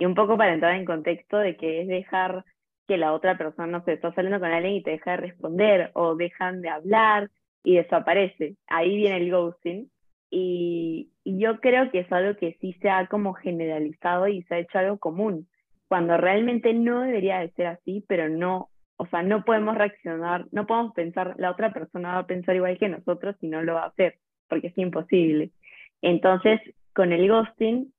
Y 0.02 0.04
un 0.04 0.16
poco 0.16 0.36
para 0.36 0.52
entrar 0.52 0.74
en 0.74 0.84
contexto 0.84 1.38
de 1.38 1.56
que 1.56 1.82
es 1.82 1.86
dejar 1.86 2.44
que 2.88 2.96
la 2.96 3.12
otra 3.12 3.38
persona, 3.38 3.68
no 3.68 3.84
sé, 3.84 3.92
está 3.92 4.12
saliendo 4.12 4.40
con 4.40 4.50
alguien 4.50 4.74
y 4.74 4.82
te 4.82 4.90
deja 4.90 5.12
de 5.12 5.18
responder 5.18 5.92
o 5.94 6.16
dejan 6.16 6.60
de 6.60 6.70
hablar 6.70 7.30
y 7.62 7.76
desaparece. 7.76 8.56
Ahí 8.66 8.96
viene 8.96 9.18
el 9.18 9.30
ghosting. 9.30 9.88
Y, 10.28 11.12
yo 11.24 11.60
creo 11.60 11.92
que 11.92 12.00
es 12.00 12.10
algo 12.10 12.36
que 12.36 12.56
sí 12.60 12.72
se 12.82 12.90
ha 12.90 13.06
como 13.06 13.34
generalizado 13.34 14.26
y 14.26 14.42
se 14.42 14.56
ha 14.56 14.58
hecho 14.58 14.76
algo 14.76 14.98
común, 14.98 15.46
cuando 15.86 16.16
realmente 16.16 16.74
no 16.74 17.02
debería 17.02 17.38
de 17.38 17.52
ser 17.52 17.68
así, 17.68 18.04
pero 18.08 18.28
no, 18.28 18.70
o 18.96 19.06
sea, 19.06 19.22
no 19.22 19.44
podemos 19.44 19.76
reaccionar, 19.78 20.46
no 20.50 20.66
podemos 20.66 20.94
pensar, 20.94 21.36
la 21.38 21.52
otra 21.52 21.72
persona 21.72 22.14
va 22.14 22.18
a 22.18 22.26
pensar 22.26 22.56
igual 22.56 22.76
que 22.76 22.88
nosotros 22.88 23.36
y 23.40 23.46
no 23.46 23.62
lo 23.62 23.74
va 23.74 23.84
a 23.84 23.88
hacer, 23.90 24.16
porque 24.48 24.66
es 24.66 24.78
imposible. 24.78 25.52
Entonces, 26.00 26.60
con 26.92 27.12
el 27.12 27.28
ghosting 27.28 27.92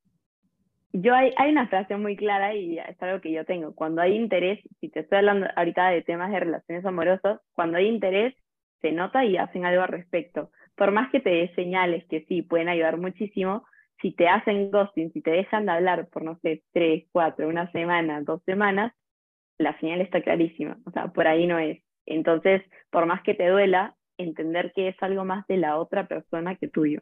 yo 0.93 1.15
hay, 1.15 1.33
hay 1.37 1.51
una 1.51 1.67
frase 1.67 1.97
muy 1.97 2.15
clara 2.15 2.55
y 2.55 2.77
es 2.77 3.01
algo 3.01 3.19
que 3.19 3.31
yo 3.31 3.45
tengo. 3.45 3.73
Cuando 3.73 4.01
hay 4.01 4.15
interés, 4.15 4.59
si 4.79 4.89
te 4.89 5.01
estoy 5.01 5.19
hablando 5.19 5.47
ahorita 5.55 5.89
de 5.89 6.03
temas 6.03 6.31
de 6.31 6.39
relaciones 6.39 6.85
amorosas, 6.85 7.41
cuando 7.53 7.77
hay 7.77 7.87
interés, 7.87 8.35
se 8.81 8.91
nota 8.91 9.25
y 9.25 9.37
hacen 9.37 9.65
algo 9.65 9.81
al 9.81 9.87
respecto. 9.89 10.51
Por 10.75 10.91
más 10.91 11.09
que 11.11 11.19
te 11.19 11.29
dé 11.31 11.53
señales 11.55 12.05
que 12.09 12.25
sí 12.25 12.43
pueden 12.43 12.69
ayudar 12.69 12.97
muchísimo, 12.97 13.65
si 14.01 14.11
te 14.11 14.27
hacen 14.27 14.69
ghosting, 14.69 15.11
si 15.13 15.21
te 15.21 15.31
dejan 15.31 15.65
de 15.65 15.71
hablar 15.71 16.09
por, 16.09 16.23
no 16.23 16.37
sé, 16.41 16.63
tres, 16.73 17.05
cuatro, 17.11 17.47
una 17.47 17.71
semana, 17.71 18.21
dos 18.21 18.43
semanas, 18.43 18.93
la 19.57 19.77
señal 19.79 20.01
está 20.01 20.21
clarísima. 20.21 20.77
O 20.85 20.91
sea, 20.91 21.07
por 21.07 21.27
ahí 21.27 21.47
no 21.47 21.57
es. 21.57 21.81
Entonces, 22.05 22.61
por 22.91 23.05
más 23.07 23.23
que 23.23 23.33
te 23.33 23.47
duela, 23.47 23.95
entender 24.17 24.73
que 24.75 24.89
es 24.89 24.95
algo 25.01 25.25
más 25.25 25.47
de 25.47 25.57
la 25.57 25.77
otra 25.77 26.07
persona 26.07 26.55
que 26.55 26.67
tuyo 26.67 27.01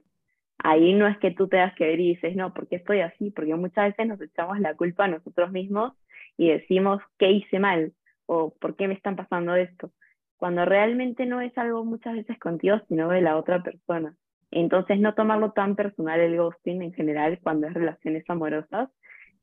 ahí 0.64 0.94
no 0.94 1.08
es 1.08 1.18
que 1.20 1.32
tú 1.32 1.48
te 1.48 1.58
das 1.58 1.74
que 1.76 1.86
ver 1.86 2.00
y 2.00 2.16
dices, 2.16 2.36
no, 2.36 2.54
¿por 2.54 2.68
qué 2.68 2.78
estoy 2.78 3.02
así? 3.02 3.32
Porque 3.32 3.56
muchas 3.56 3.90
veces 3.90 4.08
nos 4.08 4.22
echamos 4.22 4.60
la 4.60 4.76
culpa 4.76 5.06
a 5.06 5.10
nosotros 5.10 5.52
mismos 5.52 5.94
y 6.38 6.50
decimos, 6.50 7.02
¿qué 7.18 7.32
hice 7.32 7.60
mal? 7.60 7.94
O 8.26 8.54
¿por 8.60 8.76
qué 8.76 8.88
me 8.88 8.94
están 8.94 9.16
pasando 9.16 9.56
esto? 9.56 9.92
Cuando 10.38 10.66
realmente 10.66 11.26
no 11.26 11.42
es 11.42 11.56
algo 11.58 11.86
muchas 11.86 12.16
veces 12.16 12.40
contigo, 12.40 12.78
sino 12.88 13.10
de 13.10 13.22
la 13.22 13.38
otra 13.38 13.62
persona. 13.62 14.16
Entonces, 14.52 15.00
no 15.00 15.14
tomarlo 15.14 15.52
tan 15.52 15.76
personal 15.76 16.20
el 16.20 16.38
ghosting 16.38 16.82
en 16.82 16.94
general 16.94 17.40
cuando 17.42 17.68
es 17.68 17.74
relaciones 17.74 18.24
amorosas 18.28 18.90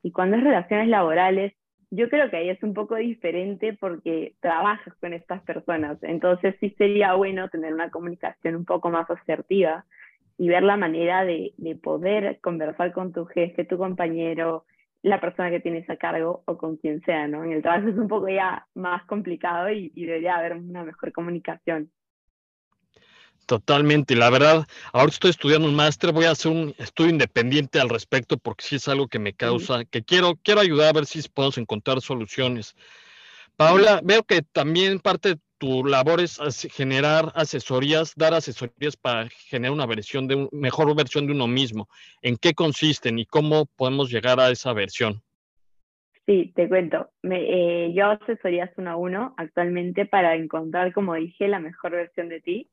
y 0.02 0.12
cuando 0.12 0.36
es 0.36 0.44
relaciones 0.44 0.88
laborales, 0.88 1.54
yo 1.90 2.10
creo 2.10 2.28
que 2.30 2.36
ahí 2.36 2.50
es 2.50 2.62
un 2.62 2.74
poco 2.74 2.96
diferente 2.96 3.72
porque 3.80 4.34
trabajas 4.40 4.94
con 5.00 5.14
estas 5.14 5.42
personas. 5.42 5.98
Entonces, 6.02 6.56
sí 6.60 6.70
sería 6.76 7.14
bueno 7.14 7.48
tener 7.48 7.72
una 7.72 7.90
comunicación 7.90 8.56
un 8.56 8.64
poco 8.66 8.90
más 8.90 9.08
asertiva 9.10 9.86
y 10.38 10.48
ver 10.48 10.62
la 10.62 10.76
manera 10.76 11.24
de, 11.24 11.52
de, 11.56 11.74
poder 11.74 12.38
conversar 12.40 12.92
con 12.92 13.12
tu 13.12 13.26
jefe, 13.26 13.64
tu 13.64 13.76
compañero, 13.76 14.64
la 15.02 15.20
persona 15.20 15.50
que 15.50 15.60
tienes 15.60 15.88
a 15.90 15.96
cargo 15.96 16.44
o 16.46 16.56
con 16.56 16.76
quien 16.76 17.02
sea, 17.02 17.26
¿no? 17.26 17.44
En 17.44 17.52
el 17.52 17.62
trabajo 17.62 17.88
es 17.88 17.96
un 17.96 18.08
poco 18.08 18.28
ya 18.28 18.66
más 18.74 19.04
complicado 19.06 19.70
y, 19.70 19.92
y 19.94 20.06
debería 20.06 20.36
haber 20.36 20.54
una 20.54 20.84
mejor 20.84 21.12
comunicación. 21.12 21.90
Totalmente, 23.46 24.14
la 24.14 24.30
verdad, 24.30 24.66
ahora 24.92 25.10
estoy 25.10 25.30
estudiando 25.30 25.66
un 25.66 25.74
máster, 25.74 26.12
voy 26.12 26.26
a 26.26 26.32
hacer 26.32 26.52
un 26.52 26.74
estudio 26.78 27.10
independiente 27.10 27.80
al 27.80 27.88
respecto 27.88 28.36
porque 28.36 28.64
sí 28.64 28.76
es 28.76 28.88
algo 28.88 29.08
que 29.08 29.18
me 29.18 29.32
causa, 29.32 29.86
que 29.86 30.04
quiero, 30.04 30.34
quiero 30.42 30.60
ayudar 30.60 30.90
a 30.90 30.92
ver 30.92 31.06
si 31.06 31.26
podemos 31.30 31.56
encontrar 31.56 32.00
soluciones. 32.00 32.76
Paola, 33.56 34.02
veo 34.04 34.22
que 34.22 34.42
también 34.42 35.00
parte 35.00 35.30
de 35.30 35.40
tu 35.58 35.84
labor 35.84 36.20
es 36.20 36.38
generar 36.72 37.32
asesorías, 37.34 38.14
dar 38.16 38.34
asesorías 38.34 38.96
para 38.96 39.28
generar 39.28 39.72
una 39.72 39.86
versión 39.86 40.28
de 40.28 40.36
un, 40.36 40.48
mejor 40.52 40.94
versión 40.96 41.26
de 41.26 41.32
uno 41.32 41.46
mismo. 41.46 41.88
¿En 42.22 42.36
qué 42.36 42.54
consisten 42.54 43.18
y 43.18 43.26
cómo 43.26 43.66
podemos 43.66 44.10
llegar 44.10 44.40
a 44.40 44.50
esa 44.50 44.72
versión? 44.72 45.20
Sí, 46.26 46.52
te 46.54 46.68
cuento. 46.68 47.10
Eh, 47.22 47.92
yo 47.94 48.10
asesorías 48.10 48.70
uno 48.76 48.90
a 48.90 48.96
uno 48.96 49.34
actualmente 49.36 50.06
para 50.06 50.34
encontrar, 50.34 50.92
como 50.92 51.14
dije, 51.14 51.48
la 51.48 51.58
mejor 51.58 51.92
versión 51.92 52.28
de 52.28 52.40
ti 52.40 52.70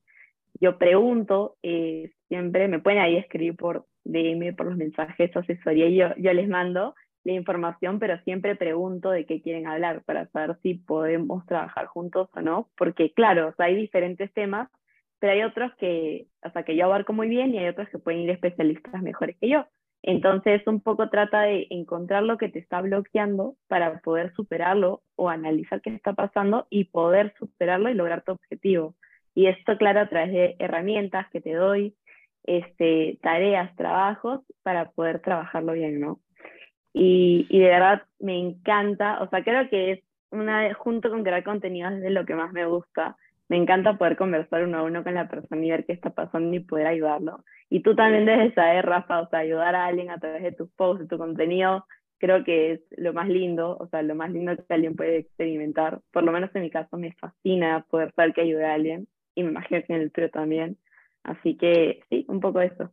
yo 0.59 0.77
pregunto, 0.77 1.57
eh, 1.63 2.11
siempre 2.27 2.67
me 2.67 2.79
pueden 2.79 2.99
ahí 2.99 3.17
escribir 3.17 3.55
por 3.55 3.85
DM, 4.03 4.55
por 4.55 4.67
los 4.67 4.77
mensajes, 4.77 5.35
asesoría, 5.35 5.87
y 5.87 5.97
yo 5.97 6.33
les 6.33 6.47
mando 6.47 6.95
la 7.25 7.33
información, 7.33 7.99
pero 7.99 8.17
siempre 8.23 8.55
pregunto 8.55 9.09
de 9.09 9.25
qué 9.25 9.41
quieren 9.41 9.67
hablar 9.67 10.03
para 10.03 10.27
saber 10.27 10.57
si 10.61 10.75
podemos 10.75 11.45
trabajar 11.45 11.87
juntos 11.87 12.29
o 12.33 12.41
no, 12.41 12.69
porque 12.77 13.11
claro, 13.11 13.53
hay 13.57 13.75
diferentes 13.75 14.31
temas, 14.33 14.69
pero 15.19 15.33
hay 15.33 15.43
otros 15.43 15.73
que, 15.75 16.27
o 16.43 16.63
que 16.63 16.75
yo 16.75 16.85
abarco 16.85 17.13
muy 17.13 17.27
bien 17.27 17.53
y 17.53 17.57
hay 17.57 17.67
otros 17.67 17.89
que 17.89 17.99
pueden 17.99 18.21
ir 18.21 18.29
especialistas 18.29 19.01
mejores 19.01 19.35
que 19.41 19.49
yo. 19.49 19.65
Entonces, 20.03 20.61
un 20.67 20.81
poco 20.81 21.09
trata 21.09 21.41
de 21.41 21.65
encontrar 21.71 22.21
lo 22.21 22.37
que 22.37 22.47
te 22.47 22.59
está 22.59 22.79
bloqueando 22.79 23.55
para 23.67 24.01
poder 24.01 24.33
superarlo 24.35 25.01
o 25.15 25.29
analizar 25.29 25.81
qué 25.81 25.89
está 25.89 26.13
pasando 26.13 26.67
y 26.69 26.85
poder 26.85 27.33
superarlo 27.39 27.89
y 27.89 27.95
lograr 27.95 28.21
tu 28.23 28.33
objetivo. 28.33 28.93
Y 29.33 29.47
esto, 29.47 29.77
claro, 29.79 30.01
a 30.01 30.09
través 30.09 30.31
de 30.31 30.55
herramientas 30.59 31.27
que 31.31 31.41
te 31.41 31.53
doy, 31.53 31.95
este, 32.43 33.17
tareas, 33.23 33.75
trabajos, 33.75 34.41
para 34.61 34.91
poder 34.91 35.21
trabajarlo 35.21 35.73
bien, 35.73 35.99
¿no? 35.99 36.19
Y, 36.97 37.45
y 37.49 37.59
de 37.59 37.67
verdad 37.67 38.03
me 38.19 38.39
encanta, 38.39 39.21
o 39.21 39.29
sea, 39.29 39.43
creo 39.43 39.69
que 39.69 39.91
es 39.91 39.99
una, 40.31 40.73
junto 40.75 41.09
con 41.09 41.23
crear 41.23 41.43
contenido 41.43 41.89
es 41.89 42.01
de 42.01 42.09
lo 42.09 42.25
que 42.25 42.35
más 42.35 42.53
me 42.53 42.65
gusta. 42.65 43.17
Me 43.49 43.57
encanta 43.57 43.97
poder 43.97 44.15
conversar 44.15 44.63
uno 44.63 44.77
a 44.77 44.83
uno 44.83 45.03
con 45.03 45.13
la 45.13 45.27
persona 45.27 45.63
y 45.65 45.69
ver 45.71 45.85
qué 45.85 45.91
está 45.91 46.11
pasando 46.11 46.55
y 46.55 46.61
poder 46.61 46.87
ayudarlo. 46.87 47.43
Y 47.69 47.81
tú 47.81 47.95
también 47.95 48.25
debes 48.25 48.53
saber, 48.53 48.85
Rafa, 48.85 49.19
o 49.21 49.29
sea, 49.29 49.39
ayudar 49.39 49.75
a 49.75 49.87
alguien 49.87 50.09
a 50.09 50.19
través 50.19 50.41
de 50.41 50.53
tus 50.53 50.69
posts, 50.71 51.01
de 51.01 51.07
tu 51.09 51.17
contenido, 51.17 51.85
creo 52.17 52.45
que 52.45 52.71
es 52.71 52.81
lo 52.97 53.11
más 53.11 53.27
lindo, 53.27 53.75
o 53.77 53.87
sea, 53.89 54.01
lo 54.01 54.15
más 54.15 54.31
lindo 54.31 54.55
que 54.55 54.73
alguien 54.73 54.95
puede 54.95 55.17
experimentar. 55.17 55.99
Por 56.13 56.23
lo 56.23 56.31
menos 56.31 56.49
en 56.55 56.61
mi 56.61 56.69
caso 56.69 56.95
me 56.97 57.11
fascina 57.13 57.85
poder 57.89 58.13
saber 58.15 58.33
que 58.33 58.41
ayude 58.41 58.65
a 58.65 58.73
alguien 58.73 59.07
y 59.35 59.43
me 59.43 59.49
imagino 59.49 59.81
que 59.85 59.93
en 59.93 60.01
el 60.01 60.11
tuyo 60.13 60.29
también. 60.29 60.77
Así 61.23 61.57
que 61.57 62.03
sí, 62.09 62.25
un 62.29 62.39
poco 62.39 62.61
eso. 62.61 62.89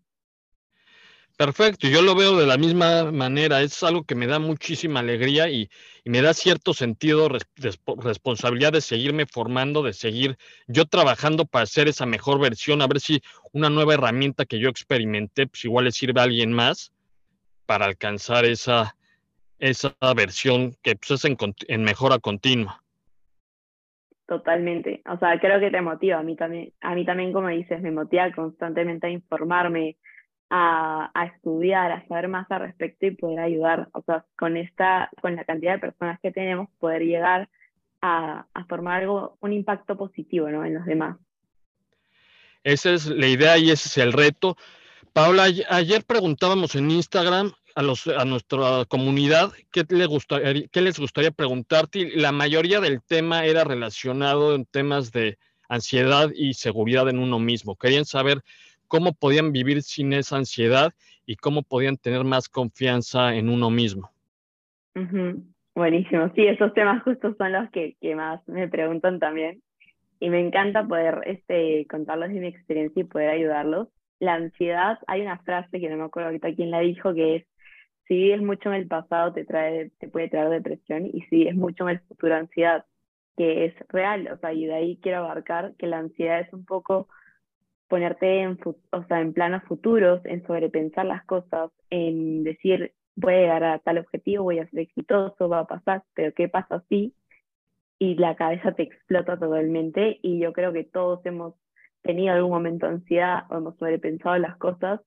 Perfecto, 1.36 1.88
yo 1.88 2.02
lo 2.02 2.14
veo 2.14 2.36
de 2.36 2.46
la 2.46 2.56
misma 2.56 3.10
manera, 3.10 3.62
es 3.62 3.82
algo 3.82 4.04
que 4.04 4.14
me 4.14 4.26
da 4.26 4.38
muchísima 4.38 5.00
alegría 5.00 5.48
y, 5.48 5.68
me 6.04 6.20
da 6.20 6.34
cierto 6.34 6.74
sentido, 6.74 7.28
responsabilidad 7.96 8.72
de 8.72 8.80
seguirme 8.80 9.26
formando, 9.26 9.82
de 9.82 9.92
seguir 9.92 10.36
yo 10.66 10.84
trabajando 10.84 11.44
para 11.44 11.64
hacer 11.64 11.88
esa 11.88 12.06
mejor 12.06 12.40
versión, 12.40 12.82
a 12.82 12.86
ver 12.86 13.00
si 13.00 13.22
una 13.52 13.70
nueva 13.70 13.94
herramienta 13.94 14.44
que 14.44 14.58
yo 14.58 14.68
experimenté, 14.68 15.46
pues 15.46 15.64
igual 15.64 15.86
le 15.86 15.92
sirve 15.92 16.20
a 16.20 16.24
alguien 16.24 16.52
más 16.52 16.92
para 17.66 17.86
alcanzar 17.86 18.44
esa, 18.44 18.94
esa 19.58 19.94
versión 20.14 20.74
que 20.82 20.96
pues, 20.96 21.12
es 21.12 21.24
en, 21.24 21.36
en 21.68 21.82
mejora 21.82 22.18
continua. 22.18 22.82
Totalmente. 24.26 25.02
O 25.06 25.18
sea, 25.18 25.38
creo 25.38 25.60
que 25.60 25.70
te 25.70 25.80
motiva. 25.82 26.18
A 26.18 26.22
mí 26.22 26.36
también, 26.36 26.72
a 26.80 26.94
mí 26.94 27.04
también 27.04 27.32
como 27.32 27.48
dices, 27.48 27.80
me 27.82 27.90
motiva 27.90 28.32
constantemente 28.32 29.06
a 29.06 29.10
informarme, 29.10 29.96
a, 30.54 31.10
estudiar, 31.34 31.90
a 31.92 32.06
saber 32.06 32.28
más 32.28 32.50
al 32.50 32.60
respecto 32.60 33.06
y 33.06 33.12
poder 33.12 33.40
ayudar. 33.40 33.88
O 33.92 34.02
sea, 34.02 34.26
con 34.36 34.58
esta, 34.58 35.08
con 35.22 35.34
la 35.34 35.44
cantidad 35.44 35.72
de 35.72 35.78
personas 35.78 36.20
que 36.20 36.30
tenemos, 36.30 36.68
poder 36.78 37.02
llegar 37.02 37.48
a, 38.02 38.44
a 38.52 38.64
formar 38.66 39.00
algo, 39.00 39.38
un 39.40 39.54
impacto 39.54 39.96
positivo 39.96 40.50
¿no? 40.50 40.64
en 40.64 40.74
los 40.74 40.84
demás. 40.84 41.16
Esa 42.64 42.92
es 42.92 43.06
la 43.06 43.26
idea 43.26 43.56
y 43.56 43.70
ese 43.70 43.88
es 43.88 43.98
el 43.98 44.12
reto. 44.12 44.56
Paula, 45.14 45.48
ayer 45.70 46.04
preguntábamos 46.04 46.74
en 46.74 46.90
Instagram 46.90 47.52
a, 47.74 47.82
los, 47.82 48.06
a 48.06 48.24
nuestra 48.26 48.84
comunidad 48.84 49.52
qué, 49.72 49.86
le 49.88 50.04
gustaría, 50.04 50.68
qué 50.68 50.80
les 50.82 50.98
gustaría 50.98 51.30
preguntarte. 51.30 52.10
La 52.14 52.30
mayoría 52.30 52.80
del 52.80 53.02
tema 53.02 53.46
era 53.46 53.64
relacionado 53.64 54.54
en 54.54 54.66
temas 54.66 55.12
de 55.12 55.38
ansiedad 55.68 56.30
y 56.34 56.52
seguridad 56.54 57.08
en 57.08 57.18
uno 57.18 57.38
mismo. 57.38 57.74
Querían 57.76 58.04
saber 58.04 58.42
cómo 58.92 59.14
podían 59.14 59.52
vivir 59.52 59.80
sin 59.80 60.12
esa 60.12 60.36
ansiedad 60.36 60.92
y 61.24 61.36
cómo 61.36 61.62
podían 61.62 61.96
tener 61.96 62.24
más 62.24 62.50
confianza 62.50 63.34
en 63.34 63.48
uno 63.48 63.70
mismo. 63.70 64.10
Buenísimo. 65.74 66.30
Sí, 66.34 66.46
esos 66.46 66.74
temas 66.74 67.02
justos 67.02 67.34
son 67.38 67.52
los 67.52 67.70
que, 67.70 67.96
que, 68.02 68.14
más 68.14 68.46
me 68.46 68.68
preguntan 68.68 69.18
también. 69.18 69.62
Y 70.20 70.28
me 70.28 70.40
encanta 70.40 70.86
poder 70.86 71.22
este, 71.24 71.86
contarlos 71.86 72.28
de 72.28 72.40
mi 72.40 72.48
experiencia 72.48 73.00
y 73.00 73.04
poder 73.04 73.30
ayudarlos. 73.30 73.88
La 74.20 74.34
ansiedad, 74.34 74.98
hay 75.06 75.22
una 75.22 75.38
frase 75.38 75.80
que 75.80 75.88
no 75.88 75.96
me 75.96 76.04
acuerdo 76.04 76.26
ahorita 76.26 76.54
quién 76.54 76.70
la 76.70 76.80
dijo, 76.80 77.14
que 77.14 77.36
es 77.36 77.46
si 78.06 78.14
vives 78.14 78.42
mucho 78.42 78.68
en 78.68 78.74
el 78.74 78.88
pasado 78.88 79.32
te, 79.32 79.46
trae, 79.46 79.90
te 80.00 80.08
puede 80.08 80.28
traer 80.28 80.50
depresión 80.50 81.06
y 81.06 81.22
si 81.30 81.36
vives 81.36 81.54
mucho 81.54 81.88
en 81.88 81.96
el 81.96 82.00
futuro 82.00 82.34
ansiedad, 82.34 82.84
que 83.38 83.64
es 83.64 83.74
real, 83.88 84.28
o 84.30 84.36
sea, 84.36 84.52
y 84.52 84.66
de 84.66 84.74
ahí 84.74 84.98
quiero 85.00 85.20
abarcar 85.20 85.72
que 85.78 85.86
la 85.86 85.98
ansiedad 85.98 86.40
es 86.40 86.52
un 86.52 86.66
poco 86.66 87.08
ponerte 87.92 88.40
en, 88.40 88.58
o 88.90 89.04
sea, 89.04 89.20
en 89.20 89.34
planos 89.34 89.64
futuros, 89.64 90.24
en 90.24 90.42
sobrepensar 90.46 91.04
las 91.04 91.26
cosas, 91.26 91.70
en 91.90 92.42
decir, 92.42 92.94
voy 93.16 93.34
a 93.34 93.40
llegar 93.40 93.64
a 93.64 93.78
tal 93.80 93.98
objetivo, 93.98 94.44
voy 94.44 94.60
a 94.60 94.70
ser 94.70 94.80
exitoso, 94.80 95.50
va 95.50 95.58
a 95.58 95.66
pasar, 95.66 96.02
pero 96.14 96.32
¿qué 96.32 96.48
pasa 96.48 96.82
si? 96.88 97.14
Y 97.98 98.14
la 98.14 98.34
cabeza 98.34 98.72
te 98.72 98.84
explota 98.84 99.38
totalmente 99.38 100.18
y 100.22 100.38
yo 100.38 100.54
creo 100.54 100.72
que 100.72 100.84
todos 100.84 101.20
hemos 101.26 101.52
tenido 102.00 102.32
algún 102.32 102.52
momento 102.52 102.86
de 102.86 102.92
ansiedad 102.94 103.44
o 103.50 103.58
hemos 103.58 103.76
sobrepensado 103.76 104.38
las 104.38 104.56
cosas 104.56 105.02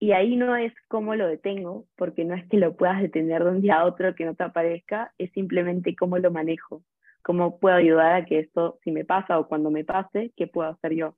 y 0.00 0.10
ahí 0.10 0.34
no 0.34 0.56
es 0.56 0.72
cómo 0.88 1.14
lo 1.14 1.28
detengo, 1.28 1.86
porque 1.94 2.24
no 2.24 2.34
es 2.34 2.44
que 2.48 2.56
lo 2.56 2.74
puedas 2.74 3.00
detener 3.00 3.44
de 3.44 3.50
un 3.50 3.60
día 3.60 3.76
a 3.76 3.84
otro 3.84 4.16
que 4.16 4.24
no 4.24 4.34
te 4.34 4.42
aparezca, 4.42 5.14
es 5.16 5.30
simplemente 5.30 5.94
cómo 5.94 6.18
lo 6.18 6.32
manejo, 6.32 6.82
cómo 7.22 7.60
puedo 7.60 7.76
ayudar 7.76 8.16
a 8.16 8.24
que 8.24 8.40
esto, 8.40 8.80
si 8.82 8.90
me 8.90 9.04
pasa 9.04 9.38
o 9.38 9.46
cuando 9.46 9.70
me 9.70 9.84
pase, 9.84 10.32
¿qué 10.36 10.48
puedo 10.48 10.70
hacer 10.70 10.94
yo? 10.96 11.14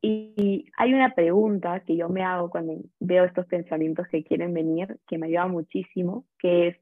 Y 0.00 0.66
hay 0.76 0.94
una 0.94 1.14
pregunta 1.14 1.80
que 1.80 1.96
yo 1.96 2.08
me 2.08 2.22
hago 2.22 2.50
cuando 2.50 2.74
veo 3.00 3.24
estos 3.24 3.46
pensamientos 3.46 4.06
que 4.08 4.22
quieren 4.22 4.54
venir, 4.54 4.98
que 5.08 5.18
me 5.18 5.26
ayuda 5.26 5.46
muchísimo, 5.46 6.24
que 6.38 6.68
es, 6.68 6.76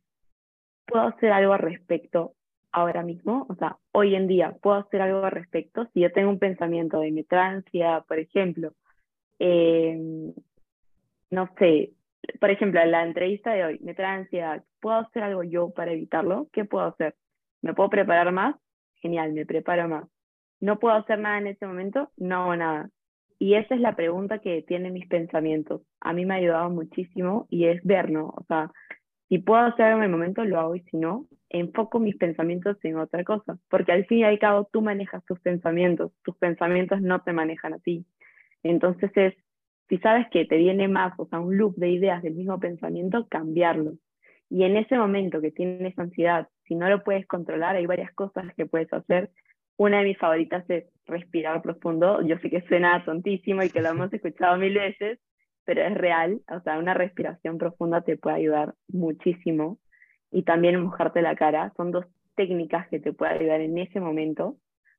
¿puedo 0.86 1.06
hacer 1.06 1.32
algo 1.32 1.54
al 1.54 1.60
respecto 1.60 2.34
ahora 2.72 3.02
mismo? 3.02 3.46
O 3.48 3.54
sea, 3.54 3.78
hoy 3.92 4.14
en 4.14 4.26
día, 4.26 4.56
¿puedo 4.60 4.76
hacer 4.76 5.00
algo 5.00 5.24
al 5.24 5.32
respecto? 5.32 5.88
Si 5.94 6.00
yo 6.00 6.12
tengo 6.12 6.28
un 6.30 6.38
pensamiento 6.38 7.00
de 7.00 7.12
metrancia, 7.12 8.04
por 8.06 8.18
ejemplo, 8.18 8.74
eh, 9.38 10.32
no 11.30 11.50
sé, 11.58 11.92
por 12.40 12.50
ejemplo, 12.50 12.80
en 12.80 12.90
la 12.90 13.04
entrevista 13.04 13.52
de 13.52 13.64
hoy 13.64 13.78
me 13.82 13.94
trae 13.94 14.18
ansiedad, 14.18 14.64
¿puedo 14.80 14.96
hacer 14.96 15.22
algo 15.22 15.42
yo 15.42 15.70
para 15.70 15.92
evitarlo? 15.92 16.48
¿Qué 16.52 16.64
puedo 16.64 16.86
hacer? 16.86 17.14
¿Me 17.62 17.74
puedo 17.74 17.90
preparar 17.90 18.30
más? 18.32 18.56
Genial, 18.96 19.32
me 19.32 19.46
preparo 19.46 19.88
más. 19.88 20.04
¿No 20.60 20.78
puedo 20.78 20.94
hacer 20.96 21.18
nada 21.18 21.38
en 21.38 21.48
ese 21.48 21.66
momento? 21.66 22.10
No 22.16 22.42
hago 22.42 22.56
nada. 22.56 22.90
Y 23.38 23.54
esa 23.54 23.74
es 23.74 23.80
la 23.80 23.96
pregunta 23.96 24.38
que 24.38 24.62
tienen 24.62 24.92
mis 24.92 25.06
pensamientos. 25.08 25.82
A 26.00 26.12
mí 26.12 26.24
me 26.24 26.34
ha 26.34 26.38
ayudado 26.38 26.70
muchísimo 26.70 27.46
y 27.50 27.66
es 27.66 27.82
ver, 27.84 28.10
¿no? 28.10 28.28
O 28.28 28.44
sea, 28.48 28.70
si 29.28 29.38
puedo 29.38 29.62
hacer 29.62 29.86
algo 29.86 29.98
en 29.98 30.04
el 30.04 30.10
momento, 30.10 30.44
lo 30.44 30.58
hago 30.58 30.76
y 30.76 30.80
si 30.84 30.96
no, 30.96 31.26
enfoco 31.50 31.98
mis 31.98 32.16
pensamientos 32.16 32.76
en 32.82 32.96
otra 32.96 33.24
cosa. 33.24 33.58
Porque 33.68 33.92
al 33.92 34.06
fin 34.06 34.18
y 34.18 34.24
al 34.24 34.38
cabo 34.38 34.68
tú 34.72 34.80
manejas 34.82 35.24
tus 35.24 35.40
pensamientos, 35.40 36.12
tus 36.24 36.36
pensamientos 36.36 37.02
no 37.02 37.22
te 37.22 37.32
manejan 37.32 37.74
a 37.74 37.78
ti. 37.78 38.06
Entonces 38.62 39.10
es 39.16 39.34
si 39.88 39.98
sabes 39.98 40.26
que 40.30 40.44
te 40.44 40.56
viene 40.56 40.88
más, 40.88 41.12
o 41.18 41.26
sea, 41.26 41.40
un 41.40 41.56
loop 41.56 41.76
de 41.76 41.90
ideas 41.90 42.22
del 42.22 42.34
mismo 42.34 42.58
pensamiento, 42.58 43.26
cambiarlo. 43.28 43.94
Y 44.48 44.64
en 44.64 44.76
ese 44.76 44.96
momento 44.96 45.40
que 45.40 45.50
tienes 45.50 45.98
ansiedad, 45.98 46.48
si 46.64 46.74
no 46.74 46.88
lo 46.88 47.02
puedes 47.04 47.26
controlar, 47.26 47.76
hay 47.76 47.86
varias 47.86 48.12
cosas 48.12 48.52
que 48.56 48.66
puedes 48.66 48.92
hacer. 48.92 49.30
Una 49.76 49.98
de 49.98 50.04
mis 50.04 50.18
favoritas 50.18 50.68
es 50.70 50.84
respirar 51.06 51.62
profundo. 51.62 52.22
Yo 52.22 52.38
sé 52.38 52.50
que 52.50 52.62
suena 52.62 53.04
tontísimo 53.04 53.62
y 53.62 53.70
que 53.70 53.82
lo 53.82 53.88
hemos 53.90 54.12
escuchado 54.12 54.56
mil 54.56 54.74
veces, 54.74 55.18
pero 55.64 55.82
es 55.82 55.94
real. 55.94 56.40
O 56.48 56.60
sea, 56.60 56.78
una 56.78 56.94
respiración 56.94 57.58
profunda 57.58 58.02
te 58.02 58.16
puede 58.16 58.36
ayudar 58.36 58.74
muchísimo. 58.88 59.78
Y 60.30 60.42
también 60.42 60.80
mojarte 60.80 61.22
la 61.22 61.36
cara. 61.36 61.72
Son 61.76 61.92
dos 61.92 62.06
técnicas 62.34 62.88
que 62.88 63.00
te 63.00 63.12
pueden 63.12 63.38
ayudar 63.38 63.60
en 63.60 63.78
ese 63.78 64.00
momento 64.00 64.56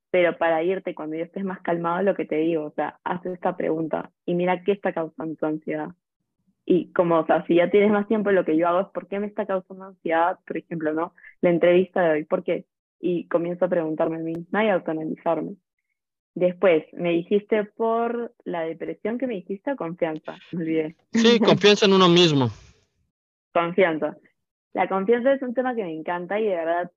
pero 0.10 0.38
para 0.38 0.64
irte 0.64 0.96
cuando 0.96 1.16
ya 1.16 1.26
estés 1.26 1.44
más 1.44 1.62
calmado, 1.62 2.02
lo 2.02 2.16
que 2.16 2.26
te 2.26 2.38
digo, 2.38 2.66
o 2.66 2.72
sea, 2.72 3.00
haz 3.04 3.26
esta 3.26 3.58
pregunta 3.58 4.12
y 4.26 4.36
mira 4.36 4.64
qué 4.64 4.72
está 4.72 4.94
causando 4.94 5.36
tu 5.36 5.46
ansiedad. 5.46 5.90
Y 6.66 6.92
como, 6.94 7.20
o 7.20 7.26
sea, 7.26 7.46
si 7.46 7.56
ya 7.56 7.70
tienes 7.70 7.92
más 7.92 8.08
tiempo, 8.08 8.32
lo 8.32 8.46
que 8.46 8.58
yo 8.58 8.68
hago 8.68 8.82
es, 8.82 8.88
¿por 8.88 9.08
qué 9.08 9.20
me 9.20 9.28
está 9.28 9.46
causando 9.46 9.86
ansiedad? 9.86 10.40
Por 10.46 10.58
ejemplo, 10.58 10.94
¿no? 10.94 11.14
La 11.42 11.50
entrevista 11.50 12.02
de 12.02 12.12
hoy, 12.12 12.26
¿por 12.26 12.44
qué? 12.44 12.66
Y 13.00 13.28
comienzo 13.28 13.66
a 13.66 13.70
preguntarme 13.70 14.18
a 14.18 14.20
mí 14.20 14.34
misma 14.34 14.66
y 14.66 14.70
a 14.70 14.76
autoanalizarme. 14.76 15.56
Después, 16.34 16.86
me 16.94 17.12
dijiste 17.12 17.64
por 17.64 18.34
la 18.44 18.62
depresión 18.62 19.18
que 19.18 19.28
me 19.28 19.36
dijiste 19.36 19.76
confianza, 19.76 20.38
me 20.52 20.62
olvidé. 20.62 20.96
Sí, 21.12 21.40
confianza 21.40 21.86
en 21.86 21.94
uno 21.94 22.10
mismo. 22.10 22.50
confianza. 23.54 24.18
La 24.74 24.88
confianza 24.88 25.34
es 25.34 25.42
un 25.42 25.56
tema 25.56 25.74
que 25.74 25.84
me 25.84 25.94
encanta 25.94 26.40
y 26.40 26.44
de 26.44 26.56
verdad 26.56 26.92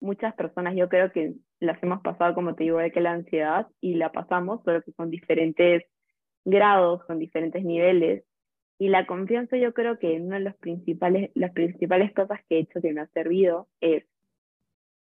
muchas 0.00 0.34
personas 0.34 0.74
yo 0.76 0.88
creo 0.88 1.10
que 1.12 1.34
las 1.60 1.82
hemos 1.82 2.02
pasado, 2.02 2.34
como 2.34 2.54
te 2.54 2.64
digo, 2.64 2.78
de 2.78 2.90
que 2.90 3.00
la 3.00 3.12
ansiedad 3.12 3.68
y 3.80 3.94
la 3.94 4.12
pasamos, 4.12 4.60
pero 4.64 4.82
que 4.82 4.92
con 4.92 5.08
diferentes 5.08 5.84
grados, 6.44 7.04
con 7.04 7.18
diferentes 7.18 7.64
niveles. 7.64 8.24
Y 8.78 8.88
la 8.88 9.06
confianza 9.06 9.56
yo 9.56 9.72
creo 9.72 9.98
que 9.98 10.20
una 10.20 10.38
de 10.38 10.44
los 10.44 10.56
principales, 10.56 11.30
las 11.34 11.52
principales 11.52 12.12
cosas 12.12 12.40
que 12.48 12.56
he 12.56 12.60
hecho 12.60 12.80
que 12.82 12.92
me 12.92 13.00
ha 13.00 13.06
servido 13.08 13.68
es, 13.80 14.04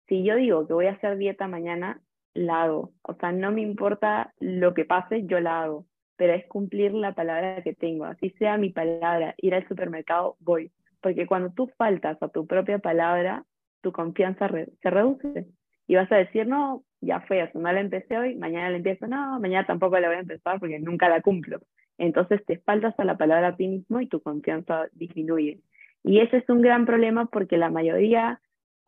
si 0.09 0.23
yo 0.23 0.35
digo 0.35 0.67
que 0.67 0.73
voy 0.73 0.87
a 0.87 0.93
hacer 0.93 1.17
dieta 1.17 1.47
mañana, 1.47 2.01
la 2.33 2.63
hago. 2.63 2.91
O 3.03 3.13
sea, 3.13 3.31
no 3.31 3.51
me 3.51 3.61
importa 3.61 4.33
lo 4.39 4.73
que 4.73 4.83
pase, 4.85 5.25
yo 5.25 5.39
la 5.39 5.61
hago. 5.61 5.85
Pero 6.17 6.33
es 6.33 6.45
cumplir 6.47 6.93
la 6.93 7.13
palabra 7.13 7.61
que 7.63 7.73
tengo. 7.73 8.05
Así 8.05 8.31
sea 8.31 8.57
mi 8.57 8.71
palabra, 8.71 9.35
ir 9.37 9.55
al 9.55 9.67
supermercado, 9.67 10.35
voy. 10.39 10.71
Porque 11.01 11.27
cuando 11.27 11.51
tú 11.51 11.71
faltas 11.77 12.21
a 12.21 12.27
tu 12.27 12.45
propia 12.45 12.79
palabra, 12.79 13.45
tu 13.81 13.91
confianza 13.91 14.49
se 14.49 14.89
reduce. 14.89 15.47
Y 15.87 15.95
vas 15.95 16.11
a 16.11 16.17
decir, 16.17 16.45
no, 16.45 16.83
ya 17.01 17.21
fue, 17.21 17.41
eso 17.41 17.59
no 17.59 17.71
la 17.71 17.79
empecé 17.79 18.17
hoy, 18.17 18.35
mañana 18.35 18.69
la 18.69 18.77
empiezo, 18.77 19.07
no, 19.07 19.39
mañana 19.39 19.65
tampoco 19.65 19.97
la 19.99 20.09
voy 20.09 20.17
a 20.17 20.21
empezar 20.21 20.59
porque 20.59 20.79
nunca 20.79 21.07
la 21.07 21.21
cumplo. 21.21 21.61
Entonces 21.97 22.45
te 22.45 22.59
faltas 22.59 22.93
a 22.99 23.05
la 23.05 23.17
palabra 23.17 23.49
a 23.49 23.55
ti 23.55 23.67
mismo 23.67 24.01
y 24.01 24.07
tu 24.07 24.21
confianza 24.21 24.87
disminuye. 24.93 25.61
Y 26.03 26.19
ese 26.19 26.37
es 26.37 26.49
un 26.49 26.61
gran 26.61 26.85
problema 26.85 27.25
porque 27.25 27.57
la 27.57 27.69
mayoría 27.69 28.39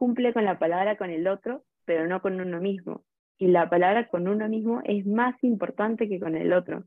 cumple 0.02 0.34
con 0.34 0.46
la 0.46 0.58
palabra 0.58 0.98
con 0.98 1.12
el 1.12 1.28
otro, 1.28 1.64
pero 1.86 2.08
no 2.08 2.24
con 2.24 2.42
uno 2.42 2.60
mismo 2.60 3.04
y 3.42 3.48
la 3.48 3.68
palabra 3.72 4.08
con 4.08 4.28
uno 4.28 4.48
mismo 4.48 4.82
es 4.84 5.04
más 5.08 5.36
importante 5.44 6.08
que 6.08 6.20
con 6.20 6.36
el 6.36 6.54
otro. 6.54 6.84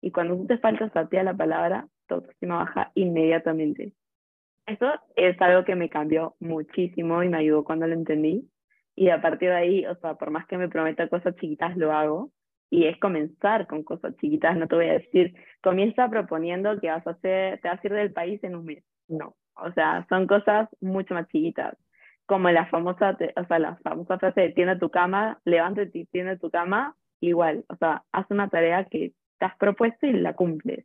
Y 0.00 0.12
cuando 0.12 0.36
tú 0.36 0.46
te 0.46 0.58
faltas 0.58 0.96
a 0.96 1.08
ti 1.08 1.16
a 1.16 1.24
la 1.24 1.34
palabra, 1.34 1.88
tu 2.06 2.14
autoestima 2.14 2.58
baja 2.58 2.92
inmediatamente. 2.94 3.92
Eso 4.66 4.86
es 5.16 5.40
algo 5.42 5.64
que 5.64 5.74
me 5.74 5.88
cambió 5.88 6.36
muchísimo 6.38 7.24
y 7.24 7.28
me 7.28 7.38
ayudó 7.38 7.64
cuando 7.64 7.88
lo 7.88 7.94
entendí. 7.94 8.48
Y 8.94 9.08
a 9.08 9.20
partir 9.20 9.48
de 9.48 9.56
ahí, 9.56 9.86
o 9.86 9.96
sea, 9.96 10.14
por 10.14 10.30
más 10.30 10.46
que 10.46 10.58
me 10.58 10.68
prometa 10.68 11.08
cosas 11.08 11.34
chiquitas, 11.40 11.76
lo 11.76 11.92
hago. 11.92 12.30
Y 12.70 12.86
es 12.86 12.96
comenzar 13.00 13.66
con 13.66 13.82
cosas 13.82 14.16
chiquitas, 14.18 14.56
no 14.56 14.68
te 14.68 14.76
voy 14.76 14.86
a 14.86 14.98
decir, 15.00 15.34
comienza 15.60 16.08
proponiendo 16.08 16.78
que 16.80 16.88
vas 16.88 17.04
a 17.04 17.10
hacer, 17.10 17.60
te 17.60 17.68
vas 17.68 17.82
a 17.82 17.86
ir 17.86 17.92
del 17.92 18.12
país 18.12 18.42
en 18.44 18.54
un 18.54 18.64
mes. 18.64 18.84
No, 19.08 19.34
o 19.56 19.72
sea, 19.72 20.06
son 20.08 20.28
cosas 20.28 20.68
mucho 20.80 21.14
más 21.14 21.26
chiquitas 21.28 21.76
como 22.26 22.50
la 22.50 22.66
famosa, 22.66 23.16
o 23.36 23.44
sea, 23.44 23.58
la 23.58 23.76
famosa 23.76 24.18
frase 24.18 24.40
de 24.40 24.50
tiene 24.50 24.76
tu 24.76 24.90
cama, 24.90 25.40
levántate 25.44 25.98
y 25.98 26.06
tiene 26.06 26.36
tu 26.36 26.50
cama, 26.50 26.96
igual, 27.20 27.64
o 27.68 27.76
sea, 27.76 28.02
haz 28.12 28.26
una 28.30 28.48
tarea 28.48 28.84
que 28.84 29.12
te 29.38 29.46
has 29.46 29.56
propuesto 29.56 30.06
y 30.06 30.12
la 30.12 30.34
cumples. 30.34 30.84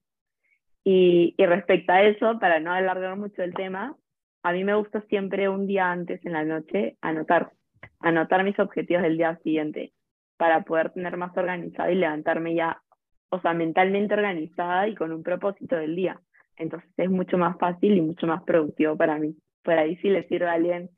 Y, 0.83 1.35
y 1.37 1.45
respecto 1.45 1.91
a 1.93 2.03
eso, 2.03 2.39
para 2.39 2.59
no 2.59 2.71
alargar 2.71 3.15
mucho 3.17 3.43
el 3.43 3.53
tema, 3.53 3.95
a 4.43 4.53
mí 4.53 4.63
me 4.63 4.75
gusta 4.75 5.01
siempre 5.01 5.49
un 5.49 5.67
día 5.67 5.91
antes 5.91 6.23
en 6.25 6.33
la 6.33 6.43
noche 6.43 6.97
anotar, 7.01 7.51
anotar 7.99 8.43
mis 8.43 8.57
objetivos 8.59 9.03
del 9.03 9.17
día 9.17 9.37
siguiente, 9.43 9.93
para 10.37 10.61
poder 10.61 10.91
tener 10.91 11.17
más 11.17 11.35
organizado 11.37 11.91
y 11.91 11.95
levantarme 11.95 12.55
ya, 12.55 12.81
o 13.29 13.39
sea, 13.41 13.53
mentalmente 13.53 14.13
organizada 14.13 14.87
y 14.87 14.95
con 14.95 15.11
un 15.11 15.21
propósito 15.21 15.75
del 15.75 15.95
día. 15.95 16.19
Entonces 16.57 16.89
es 16.97 17.09
mucho 17.09 17.37
más 17.37 17.57
fácil 17.59 17.97
y 17.97 18.01
mucho 18.01 18.27
más 18.27 18.43
productivo 18.43 18.97
para 18.97 19.17
mí. 19.17 19.35
Por 19.63 19.75
ahí 19.75 19.95
si 19.97 20.09
le 20.09 20.27
sirve 20.27 20.47
a 20.47 20.53
alguien 20.53 20.89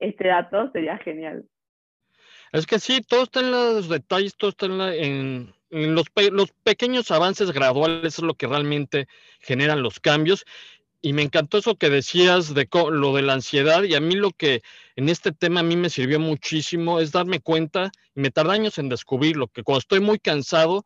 este 0.00 0.28
dato 0.28 0.70
sería 0.72 0.98
genial. 0.98 1.44
Es 2.52 2.66
que 2.66 2.80
sí, 2.80 3.00
todo 3.00 3.24
está 3.24 3.40
en 3.40 3.52
los 3.52 3.88
detalles, 3.88 4.34
todo 4.36 4.50
está 4.50 4.66
en, 4.66 5.54
los, 5.70 6.06
los, 6.32 6.50
pequeños 6.64 7.10
avances 7.12 7.52
graduales, 7.52 8.18
es 8.18 8.24
lo 8.24 8.34
que 8.34 8.48
realmente 8.48 9.06
generan 9.38 9.82
los 9.82 10.00
cambios. 10.00 10.44
Y 11.00 11.12
me 11.12 11.22
encantó 11.22 11.58
eso 11.58 11.76
que 11.76 11.88
decías 11.88 12.52
de 12.52 12.68
lo 12.90 13.14
de 13.14 13.22
la 13.22 13.34
ansiedad 13.34 13.84
y 13.84 13.94
a 13.94 14.00
mí 14.00 14.16
lo 14.16 14.32
que 14.32 14.62
en 14.96 15.08
este 15.08 15.32
tema 15.32 15.60
a 15.60 15.62
mí 15.62 15.76
me 15.76 15.88
sirvió 15.88 16.18
muchísimo 16.18 17.00
es 17.00 17.12
darme 17.12 17.40
cuenta, 17.40 17.90
y 18.14 18.20
me 18.20 18.30
tarda 18.30 18.52
años 18.52 18.78
en 18.78 18.88
descubrirlo, 18.90 19.48
que 19.48 19.62
cuando 19.62 19.78
estoy 19.78 20.00
muy 20.00 20.18
cansado, 20.18 20.84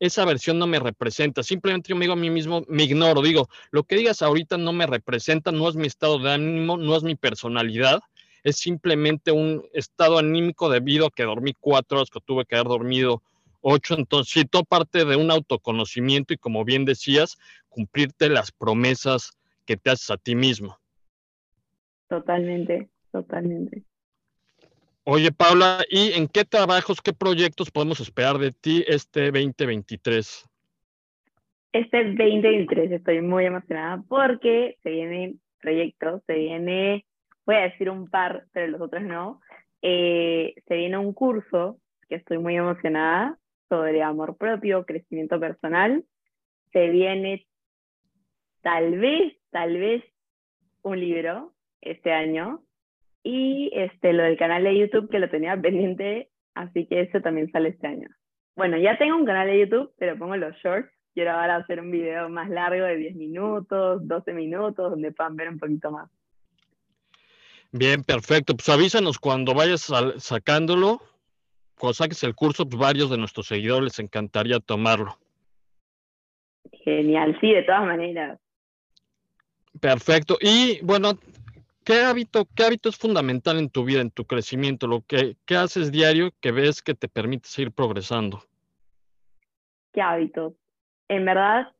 esa 0.00 0.24
versión 0.24 0.58
no 0.58 0.66
me 0.66 0.80
representa. 0.80 1.42
Simplemente 1.42 1.88
yo 1.88 1.96
me 1.96 2.02
digo 2.02 2.12
a 2.12 2.16
mí 2.16 2.28
mismo, 2.28 2.64
me 2.68 2.82
ignoro, 2.82 3.22
digo, 3.22 3.48
lo 3.70 3.84
que 3.84 3.96
digas 3.96 4.20
ahorita 4.20 4.58
no 4.58 4.72
me 4.72 4.86
representa, 4.86 5.52
no 5.52 5.68
es 5.68 5.76
mi 5.76 5.86
estado 5.86 6.18
de 6.18 6.32
ánimo, 6.32 6.76
no 6.76 6.96
es 6.96 7.04
mi 7.04 7.14
personalidad 7.14 8.02
es 8.44 8.56
simplemente 8.56 9.32
un 9.32 9.66
estado 9.72 10.18
anímico 10.18 10.68
debido 10.68 11.06
a 11.06 11.10
que 11.10 11.24
dormí 11.24 11.54
cuatro 11.58 11.98
horas, 11.98 12.10
que 12.10 12.20
tuve 12.20 12.44
que 12.44 12.54
haber 12.54 12.68
dormido 12.68 13.22
ocho. 13.62 13.94
Entonces, 13.98 14.32
sí, 14.32 14.44
todo 14.44 14.64
parte 14.64 15.04
de 15.06 15.16
un 15.16 15.30
autoconocimiento 15.30 16.34
y, 16.34 16.36
como 16.36 16.64
bien 16.64 16.84
decías, 16.84 17.38
cumplirte 17.70 18.28
las 18.28 18.52
promesas 18.52 19.32
que 19.64 19.78
te 19.78 19.90
haces 19.90 20.10
a 20.10 20.18
ti 20.18 20.34
mismo. 20.36 20.78
Totalmente, 22.08 22.90
totalmente. 23.10 23.82
Oye, 25.04 25.32
Paula, 25.32 25.84
¿y 25.90 26.12
en 26.12 26.28
qué 26.28 26.44
trabajos, 26.44 27.00
qué 27.00 27.12
proyectos 27.12 27.70
podemos 27.70 28.00
esperar 28.00 28.38
de 28.38 28.52
ti 28.52 28.84
este 28.86 29.30
2023? 29.30 30.48
Este 31.72 32.04
2023 32.04 32.92
estoy 32.92 33.20
muy 33.20 33.46
emocionada 33.46 34.02
porque 34.08 34.76
se 34.82 34.90
vienen 34.90 35.40
proyectos, 35.60 36.22
se 36.26 36.34
viene 36.34 37.04
voy 37.46 37.56
a 37.56 37.62
decir 37.62 37.90
un 37.90 38.08
par, 38.08 38.46
pero 38.52 38.68
los 38.68 38.80
otros 38.80 39.02
no. 39.02 39.40
Eh, 39.82 40.54
se 40.66 40.76
viene 40.76 40.98
un 40.98 41.12
curso 41.12 41.78
que 42.08 42.16
estoy 42.16 42.38
muy 42.38 42.56
emocionada 42.56 43.38
sobre 43.68 44.02
amor 44.02 44.36
propio, 44.36 44.84
crecimiento 44.86 45.38
personal. 45.38 46.04
Se 46.72 46.88
viene 46.88 47.46
tal 48.62 48.98
vez, 48.98 49.36
tal 49.50 49.76
vez 49.78 50.04
un 50.82 51.00
libro 51.00 51.54
este 51.80 52.12
año. 52.12 52.62
Y 53.22 53.70
este, 53.74 54.12
lo 54.12 54.22
del 54.22 54.36
canal 54.36 54.64
de 54.64 54.78
YouTube 54.78 55.10
que 55.10 55.18
lo 55.18 55.30
tenía 55.30 55.56
pendiente, 55.60 56.30
así 56.54 56.86
que 56.86 57.02
eso 57.02 57.20
también 57.20 57.50
sale 57.50 57.70
este 57.70 57.86
año. 57.86 58.08
Bueno, 58.56 58.76
ya 58.78 58.96
tengo 58.98 59.16
un 59.16 59.26
canal 59.26 59.48
de 59.48 59.60
YouTube, 59.60 59.92
pero 59.98 60.16
pongo 60.16 60.36
los 60.36 60.54
shorts. 60.56 60.90
Quiero 61.12 61.32
ahora 61.32 61.56
hacer 61.56 61.80
un 61.80 61.90
video 61.90 62.28
más 62.28 62.48
largo 62.50 62.84
de 62.84 62.96
10 62.96 63.16
minutos, 63.16 64.06
12 64.06 64.32
minutos, 64.32 64.90
donde 64.90 65.12
puedan 65.12 65.36
ver 65.36 65.48
un 65.48 65.58
poquito 65.58 65.90
más. 65.90 66.10
Bien, 67.76 68.04
perfecto. 68.04 68.54
Pues 68.54 68.68
avísanos 68.68 69.18
cuando 69.18 69.52
vayas 69.52 69.92
sacándolo. 70.18 71.02
Cuando 71.76 71.94
saques 71.94 72.22
el 72.22 72.36
curso, 72.36 72.68
pues 72.68 72.78
varios 72.78 73.10
de 73.10 73.18
nuestros 73.18 73.48
seguidores 73.48 73.82
les 73.82 73.98
encantaría 73.98 74.60
tomarlo. 74.60 75.18
Genial, 76.84 77.36
sí, 77.40 77.50
de 77.50 77.64
todas 77.64 77.84
maneras. 77.84 78.38
Perfecto. 79.80 80.38
Y 80.40 80.78
bueno, 80.84 81.18
¿qué 81.84 82.02
hábito, 82.02 82.46
qué 82.54 82.62
hábito 82.62 82.90
es 82.90 82.96
fundamental 82.96 83.58
en 83.58 83.68
tu 83.68 83.84
vida, 83.84 84.02
en 84.02 84.12
tu 84.12 84.24
crecimiento? 84.24 84.86
Lo 84.86 85.00
que 85.00 85.34
¿qué 85.44 85.56
haces 85.56 85.90
diario 85.90 86.30
que 86.40 86.52
ves 86.52 86.80
que 86.80 86.94
te 86.94 87.08
permite 87.08 87.48
seguir 87.48 87.72
progresando. 87.72 88.44
¿Qué 89.92 90.00
hábitos? 90.00 90.52
En 91.08 91.24
verdad, 91.24 91.72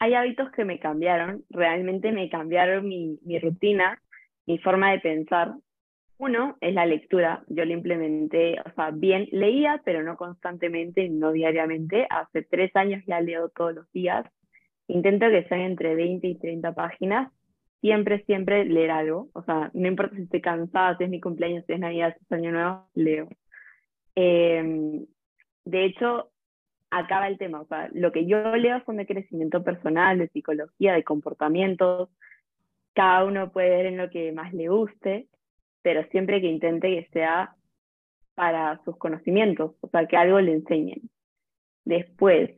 hay 0.00 0.14
hábitos 0.14 0.50
que 0.50 0.64
me 0.64 0.80
cambiaron, 0.80 1.44
realmente 1.50 2.10
me 2.10 2.28
cambiaron 2.28 2.88
mi, 2.88 3.20
mi 3.22 3.38
rutina 3.38 4.00
mi 4.46 4.58
forma 4.58 4.92
de 4.92 5.00
pensar. 5.00 5.54
Uno 6.18 6.56
es 6.60 6.74
la 6.74 6.86
lectura. 6.86 7.44
Yo 7.48 7.64
lo 7.64 7.72
implementé, 7.72 8.60
o 8.60 8.70
sea, 8.74 8.90
bien 8.90 9.28
leía, 9.32 9.82
pero 9.84 10.02
no 10.02 10.16
constantemente, 10.16 11.08
no 11.08 11.32
diariamente. 11.32 12.06
Hace 12.08 12.42
tres 12.42 12.74
años 12.76 13.02
ya 13.06 13.20
leo 13.20 13.48
todos 13.48 13.74
los 13.74 13.92
días. 13.92 14.24
Intento 14.86 15.28
que 15.28 15.44
sean 15.44 15.60
entre 15.60 15.94
20 15.94 16.26
y 16.26 16.38
30 16.38 16.74
páginas. 16.74 17.32
Siempre, 17.80 18.24
siempre 18.24 18.64
leer 18.64 18.90
algo. 18.90 19.28
O 19.34 19.42
sea, 19.42 19.70
no 19.74 19.88
importa 19.88 20.16
si 20.16 20.22
estoy 20.22 20.40
cansada, 20.40 20.96
si 20.96 21.04
es 21.04 21.10
mi 21.10 21.20
cumpleaños, 21.20 21.64
si 21.66 21.72
es 21.72 21.80
Navidad, 21.80 22.14
si 22.16 22.24
es 22.24 22.32
Año 22.32 22.52
Nuevo, 22.52 22.88
leo. 22.94 23.28
Em, 24.14 25.06
de 25.64 25.84
hecho, 25.84 26.30
acaba 26.90 27.28
el 27.28 27.38
tema. 27.38 27.60
O 27.60 27.66
sea, 27.66 27.90
lo 27.92 28.12
que 28.12 28.26
yo 28.26 28.54
leo 28.56 28.82
son 28.86 28.96
de 28.98 29.06
crecimiento 29.06 29.64
personal, 29.64 30.18
de 30.18 30.28
psicología, 30.28 30.94
de 30.94 31.04
comportamientos, 31.04 32.08
cada 32.94 33.24
uno 33.24 33.50
puede 33.50 33.70
ver 33.70 33.86
en 33.86 33.96
lo 33.96 34.08
que 34.10 34.32
más 34.32 34.52
le 34.54 34.68
guste, 34.68 35.28
pero 35.82 36.04
siempre 36.10 36.40
que 36.40 36.46
intente 36.46 36.88
que 36.88 37.08
sea 37.12 37.54
para 38.34 38.80
sus 38.84 38.96
conocimientos, 38.96 39.72
o 39.80 39.88
sea, 39.88 40.06
que 40.06 40.16
algo 40.16 40.40
le 40.40 40.52
enseñen. 40.52 41.10
Después, 41.84 42.50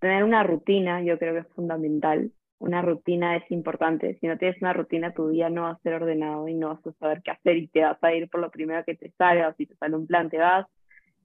tener 0.00 0.24
una 0.24 0.42
rutina 0.42 1.02
yo 1.02 1.18
creo 1.18 1.34
que 1.34 1.40
es 1.40 1.54
fundamental. 1.54 2.32
Una 2.58 2.82
rutina 2.82 3.36
es 3.36 3.50
importante. 3.50 4.18
Si 4.20 4.26
no 4.26 4.38
tienes 4.38 4.60
una 4.60 4.72
rutina, 4.72 5.12
tu 5.12 5.28
día 5.28 5.50
no 5.50 5.62
va 5.62 5.70
a 5.70 5.78
ser 5.78 5.94
ordenado 5.94 6.46
y 6.46 6.54
no 6.54 6.68
vas 6.68 6.86
a 6.86 6.92
saber 6.92 7.22
qué 7.22 7.32
hacer 7.32 7.56
y 7.56 7.68
te 7.68 7.82
vas 7.82 7.98
a 8.02 8.12
ir 8.12 8.28
por 8.28 8.40
lo 8.40 8.50
primero 8.50 8.84
que 8.84 8.94
te 8.94 9.10
salga, 9.12 9.48
o 9.48 9.54
si 9.54 9.66
te 9.66 9.74
sale 9.76 9.96
un 9.96 10.06
plan, 10.06 10.30
te 10.30 10.38
vas 10.38 10.66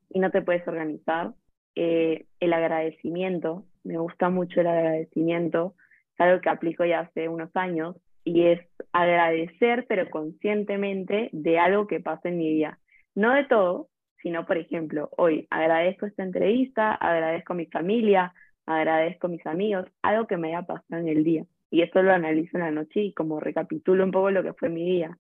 y 0.09 0.19
no 0.19 0.31
te 0.31 0.41
puedes 0.41 0.67
organizar. 0.67 1.33
Eh, 1.75 2.25
el 2.39 2.53
agradecimiento, 2.53 3.65
me 3.83 3.97
gusta 3.97 4.29
mucho 4.29 4.61
el 4.61 4.67
agradecimiento, 4.67 5.75
es 6.15 6.21
algo 6.21 6.41
que 6.41 6.49
aplico 6.49 6.85
ya 6.85 7.01
hace 7.01 7.29
unos 7.29 7.55
años 7.55 7.95
y 8.27 8.45
es 8.47 8.59
agradecer, 8.91 9.85
pero 9.87 10.09
conscientemente, 10.09 11.29
de 11.31 11.59
algo 11.59 11.87
que 11.87 12.01
pasa 12.01 12.27
en 12.27 12.37
mi 12.37 12.49
vida. 12.49 12.77
No 13.15 13.33
de 13.33 13.45
todo, 13.45 13.89
sino, 14.21 14.45
por 14.45 14.57
ejemplo, 14.57 15.09
hoy 15.17 15.47
agradezco 15.49 16.05
esta 16.05 16.23
entrevista, 16.23 16.93
agradezco 16.93 17.53
a 17.53 17.55
mi 17.55 17.67
familia, 17.67 18.33
agradezco 18.65 19.27
a 19.27 19.29
mis 19.29 19.45
amigos, 19.45 19.85
algo 20.01 20.27
que 20.27 20.35
me 20.35 20.49
haya 20.49 20.63
pasado 20.67 21.01
en 21.01 21.07
el 21.07 21.23
día. 21.23 21.45
Y 21.71 21.83
eso 21.83 22.01
lo 22.03 22.11
analizo 22.11 22.57
en 22.57 22.63
la 22.63 22.71
noche 22.71 22.99
y 23.01 23.13
como 23.13 23.39
recapitulo 23.39 24.03
un 24.03 24.11
poco 24.11 24.29
lo 24.29 24.43
que 24.43 24.53
fue 24.53 24.69
mi 24.69 24.83
día. 24.83 25.17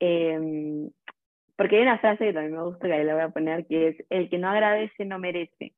Em, 0.00 0.90
porque 1.56 1.76
hay 1.76 1.82
una 1.82 1.98
frase 2.00 2.26
que 2.26 2.32
también 2.32 2.54
me 2.54 2.64
gusta 2.64 2.88
que 2.88 2.94
ahí 2.94 3.04
la 3.04 3.14
voy 3.14 3.22
a 3.22 3.28
poner, 3.30 3.66
que 3.66 3.88
es, 3.88 3.96
el 4.10 4.28
que 4.28 4.38
no 4.38 4.48
agradece 4.48 5.04
no 5.04 5.20
merece. 5.20 5.74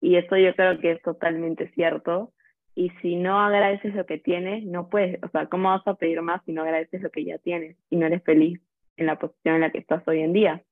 Y 0.00 0.16
eso 0.16 0.36
yo 0.36 0.54
creo 0.56 0.80
que 0.80 0.92
es 0.92 1.02
totalmente 1.02 1.70
cierto. 1.74 2.32
Y 2.78 2.90
si 3.02 3.16
no 3.16 3.40
agradeces 3.40 3.92
lo 3.96 4.06
que 4.06 4.18
tienes, 4.18 4.64
no 4.64 4.88
puedes, 4.88 5.20
o 5.24 5.28
sea, 5.30 5.46
¿cómo 5.46 5.68
vas 5.68 5.84
a 5.84 5.94
pedir 5.94 6.22
más 6.22 6.40
si 6.44 6.52
no 6.52 6.62
agradeces 6.62 7.02
lo 7.02 7.10
que 7.10 7.24
ya 7.24 7.36
tienes 7.38 7.76
y 7.90 7.96
no 7.96 8.06
eres 8.06 8.22
feliz 8.22 8.60
en 8.96 9.06
la 9.06 9.18
posición 9.18 9.56
en 9.56 9.62
la 9.62 9.72
que 9.72 9.78
estás 9.78 10.06
hoy 10.06 10.20
en 10.20 10.32
día? 10.32 10.62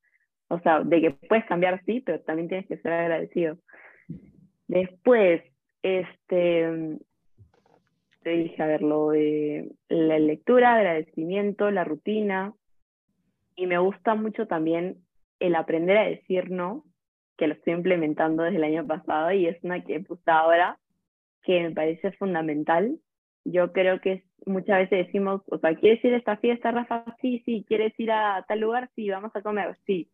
O 0.46 0.60
sea, 0.60 0.84
de 0.84 1.00
que 1.00 1.10
puedes 1.10 1.44
cambiar, 1.46 1.82
sí, 1.84 2.00
pero 2.06 2.20
también 2.20 2.46
tienes 2.46 2.68
que 2.68 2.76
ser 2.76 2.92
agradecido. 2.92 3.58
Después, 4.68 5.42
este, 5.82 6.96
te 8.22 8.30
dije, 8.30 8.62
a 8.62 8.66
ver, 8.68 8.82
lo 8.82 9.10
de 9.10 9.72
la 9.88 10.20
lectura, 10.20 10.76
agradecimiento, 10.76 11.72
la 11.72 11.82
rutina. 11.82 12.54
Y 13.56 13.66
me 13.66 13.78
gusta 13.78 14.14
mucho 14.14 14.46
también 14.46 14.98
el 15.40 15.56
aprender 15.56 15.98
a 15.98 16.06
decir 16.06 16.52
no, 16.52 16.84
que 17.36 17.48
lo 17.48 17.54
estoy 17.54 17.72
implementando 17.72 18.44
desde 18.44 18.58
el 18.58 18.64
año 18.64 18.86
pasado 18.86 19.32
y 19.32 19.48
es 19.48 19.58
una 19.64 19.82
que 19.82 19.96
he 19.96 20.04
puesto 20.04 20.30
ahora, 20.30 20.78
que 21.46 21.62
me 21.62 21.70
parece 21.70 22.12
fundamental. 22.12 22.98
Yo 23.44 23.72
creo 23.72 24.00
que 24.00 24.24
muchas 24.44 24.78
veces 24.78 25.06
decimos, 25.06 25.40
o 25.46 25.58
sea, 25.58 25.74
¿quieres 25.76 26.04
ir 26.04 26.12
a 26.12 26.18
esta 26.18 26.36
fiesta, 26.38 26.72
Rafa? 26.72 27.04
Sí, 27.22 27.42
sí. 27.46 27.64
¿Quieres 27.66 27.98
ir 27.98 28.10
a 28.10 28.44
tal 28.48 28.60
lugar? 28.60 28.90
Sí, 28.96 29.08
vamos 29.08 29.34
a 29.34 29.42
comer, 29.42 29.78
sí. 29.86 30.10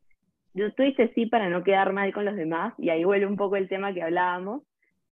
Yo 0.55 0.71
tú 0.75 0.83
dices 0.83 1.11
sí 1.14 1.27
para 1.27 1.49
no 1.49 1.64
quedar 1.64 1.92
mal 1.95 2.12
con 2.12 2.27
los 2.27 2.37
demás 2.37 2.75
y 2.79 2.90
ahí 2.90 3.05
vuelve 3.05 3.27
un 3.27 3.37
poco 3.37 3.57
el 3.57 3.71
tema 3.71 3.95
que 3.95 4.03
hablábamos, 4.03 4.62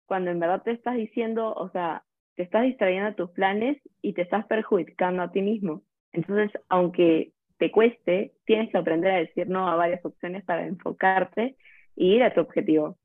cuando 0.04 0.30
en 0.30 0.38
verdad 0.38 0.62
te 0.62 0.72
estás 0.72 0.96
diciendo, 0.96 1.54
o 1.54 1.70
sea, 1.70 2.04
te 2.36 2.42
estás 2.42 2.64
distrayendo 2.64 3.08
a 3.08 3.14
tus 3.14 3.30
planes 3.30 3.78
y 4.02 4.12
te 4.12 4.22
estás 4.22 4.46
perjudicando 4.46 5.22
a 5.22 5.32
ti 5.32 5.40
mismo. 5.40 5.82
Entonces, 6.12 6.50
aunque 6.68 7.32
te 7.58 7.70
cueste, 7.70 8.32
tienes 8.44 8.70
que 8.70 8.78
aprender 8.78 9.12
a 9.12 9.18
decir 9.18 9.48
no 9.48 9.68
a 9.68 9.76
varias 9.76 10.04
opciones 10.04 10.44
para 10.44 10.66
enfocarte 10.66 11.56
y 11.96 12.16
ir 12.16 12.22
a 12.22 12.34
tu 12.34 12.40
objetivo. 12.40 12.98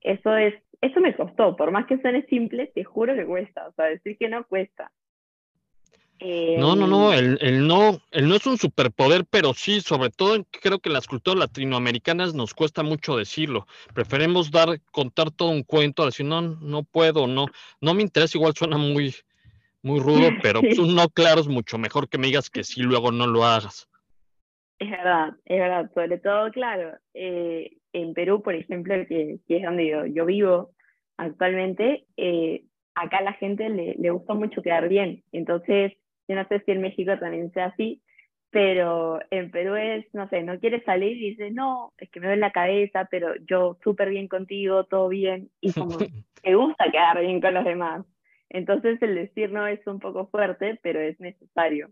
Eso 0.00 0.36
es, 0.36 0.54
eso 0.80 1.00
me 1.00 1.14
costó, 1.16 1.56
por 1.56 1.70
más 1.70 1.86
que 1.86 2.00
suene 2.00 2.24
simple, 2.26 2.70
te 2.74 2.84
juro 2.84 3.14
que 3.14 3.26
cuesta, 3.26 3.68
o 3.68 3.72
sea, 3.72 3.86
decir 3.86 4.16
que 4.18 4.28
no 4.28 4.44
cuesta. 4.46 4.90
no, 6.20 6.76
no, 6.76 6.86
no, 6.86 7.12
em, 7.12 7.36
el, 7.40 7.66
no, 7.66 8.00
el 8.10 8.28
no 8.28 8.36
es 8.36 8.46
un 8.46 8.58
superpoder, 8.58 9.24
pero 9.28 9.54
sí, 9.54 9.80
sobre 9.80 10.10
todo 10.10 10.44
creo 10.62 10.78
que 10.78 10.90
las 10.90 11.06
culturas 11.06 11.38
latinoamericanas 11.38 12.34
nos 12.34 12.54
cuesta 12.54 12.82
mucho 12.82 13.16
decirlo. 13.16 13.66
Preferimos 13.94 14.50
dar, 14.50 14.80
contar 14.90 15.30
todo 15.30 15.50
un 15.50 15.62
cuento, 15.62 16.06
decir 16.06 16.26
no, 16.26 16.40
no 16.40 16.82
puedo, 16.82 17.26
no, 17.26 17.46
no 17.80 17.94
me 17.94 18.02
interesa, 18.02 18.38
igual 18.38 18.54
suena 18.54 18.78
muy, 18.78 19.14
muy 19.82 20.00
rudo, 20.00 20.28
pero 20.42 20.60
pues, 20.60 20.78
un 20.78 20.94
no 20.94 21.08
claro 21.08 21.40
es 21.40 21.48
mucho 21.48 21.78
mejor 21.78 22.08
que 22.08 22.18
me 22.18 22.28
digas 22.28 22.50
que 22.50 22.64
sí, 22.64 22.82
luego 22.82 23.12
no 23.12 23.26
lo 23.26 23.44
hagas. 23.44 23.88
Es 24.78 24.90
verdad, 24.90 25.34
es 25.44 25.58
verdad, 25.58 25.90
sobre 25.94 26.18
todo, 26.18 26.50
claro, 26.50 26.98
eh, 27.14 27.76
en 27.92 28.12
Perú, 28.12 28.42
por 28.42 28.54
ejemplo, 28.54 28.94
que, 29.06 29.38
es 29.48 29.62
donde 29.62 30.10
yo, 30.12 30.26
vivo 30.26 30.70
actualmente, 31.16 32.06
eh, 32.16 32.64
acá 32.94 33.18
a 33.18 33.22
la 33.22 33.32
gente 33.34 33.68
le, 33.68 33.94
le 33.94 34.10
gusta 34.10 34.34
mucho 34.34 34.62
quedar 34.62 34.88
bien. 34.88 35.22
Entonces, 35.32 35.92
yo 36.26 36.34
no 36.34 36.46
sé 36.48 36.60
si 36.60 36.72
en 36.72 36.80
México 36.80 37.16
también 37.18 37.52
sea 37.52 37.66
así, 37.66 38.02
pero 38.54 39.18
en 39.30 39.50
Perú 39.50 39.74
es, 39.74 40.06
no 40.14 40.28
sé, 40.28 40.44
no 40.44 40.60
quieres 40.60 40.84
salir 40.84 41.16
y 41.16 41.30
dices, 41.30 41.52
no, 41.52 41.92
es 41.98 42.08
que 42.10 42.20
me 42.20 42.26
duele 42.26 42.40
la 42.40 42.52
cabeza, 42.52 43.08
pero 43.10 43.34
yo 43.48 43.78
súper 43.82 44.10
bien 44.10 44.28
contigo, 44.28 44.84
todo 44.84 45.08
bien, 45.08 45.50
y 45.60 45.72
como 45.72 45.98
me 46.44 46.54
gusta 46.54 46.90
quedar 46.90 47.20
bien 47.20 47.40
con 47.40 47.52
los 47.52 47.64
demás. 47.64 48.06
Entonces 48.48 49.02
el 49.02 49.16
decir 49.16 49.50
no 49.50 49.66
es 49.66 49.84
un 49.88 49.98
poco 49.98 50.28
fuerte, 50.28 50.78
pero 50.84 51.00
es 51.00 51.18
necesario. 51.18 51.90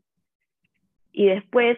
Y 1.11 1.27
después, 1.27 1.77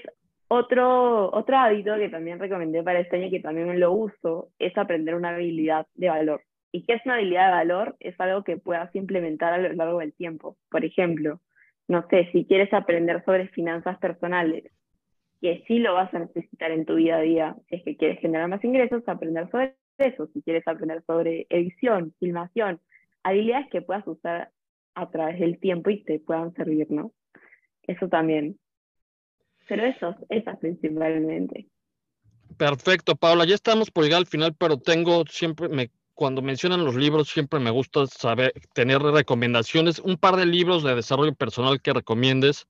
otro, 0.49 1.31
otro 1.33 1.57
hábito 1.57 1.97
que 1.97 2.09
también 2.09 2.39
recomendé 2.39 2.83
para 2.83 3.01
este 3.01 3.17
año, 3.17 3.31
que 3.31 3.41
también 3.41 3.81
lo 3.81 3.93
uso, 3.93 4.51
es 4.59 4.77
aprender 4.77 5.15
una 5.15 5.31
habilidad 5.31 5.87
de 5.95 6.09
valor. 6.09 6.43
¿Y 6.73 6.85
qué 6.85 6.95
es 6.95 7.03
una 7.05 7.15
habilidad 7.15 7.47
de 7.47 7.53
valor? 7.53 7.97
Es 8.01 8.19
algo 8.21 8.43
que 8.43 8.57
puedas 8.57 8.95
implementar 8.95 9.53
a 9.53 9.59
lo 9.59 9.73
largo 9.73 10.01
del 10.01 10.13
tiempo. 10.13 10.57
Por 10.71 10.85
ejemplo, 10.85 11.41
no 11.89 12.07
sé, 12.09 12.29
si 12.33 12.45
quieres 12.47 12.73
aprender 12.73 13.25
sobre 13.25 13.49
finanzas 13.49 13.99
personales, 13.99 14.65
que 15.41 15.63
sí 15.67 15.79
lo 15.79 15.95
vas 15.95 16.13
a 16.15 16.21
necesitar 16.21 16.71
en 16.71 16.85
tu 16.85 16.97
día 16.97 17.17
a 17.17 17.21
día, 17.21 17.57
si 17.69 17.77
es 17.77 17.83
que 17.85 17.97
quieres 17.97 18.19
generar 18.21 18.49
más 18.49 18.65
ingresos, 18.65 19.03
aprender 19.07 19.51
sobre 19.51 19.75
eso, 19.99 20.27
si 20.29 20.43
quieres 20.43 20.67
aprender 20.67 21.03
sobre 21.07 21.47
edición, 21.51 22.15
filmación, 22.19 22.81
habilidades 23.23 23.69
que 23.71 23.83
puedas 23.83 24.07
usar 24.07 24.51
a 24.95 25.11
través 25.11 25.39
del 25.41 25.59
tiempo 25.59 25.91
y 25.91 26.03
te 26.03 26.19
puedan 26.19 26.55
servir, 26.55 26.91
¿no? 26.91 27.13
Eso 27.87 28.09
también. 28.09 28.59
Pero 29.69 29.85
eso, 29.85 30.15
esas 30.29 30.59
principalmente. 30.59 31.67
Perfecto, 32.57 33.17
Paula. 33.17 33.45
Ya 33.45 33.55
estamos 33.55 33.91
por 33.91 34.05
llegar 34.05 34.19
al 34.19 34.27
final, 34.27 34.55
pero 34.59 34.79
tengo 34.79 35.25
siempre, 35.27 35.69
me, 35.69 35.91
cuando 36.15 36.43
mencionan 36.43 36.85
los 36.85 36.95
libros, 36.95 37.29
siempre 37.29 37.59
me 37.61 37.71
gusta 37.71 38.07
saber, 38.07 38.53
tener 38.75 39.01
recomendaciones. 39.01 39.99
Un 39.99 40.17
par 40.17 40.37
de 40.37 40.47
libros 40.47 40.85
de 40.85 40.95
desarrollo 40.95 41.35
personal 41.35 41.81
que 41.81 41.93
recomiendes. 41.93 42.67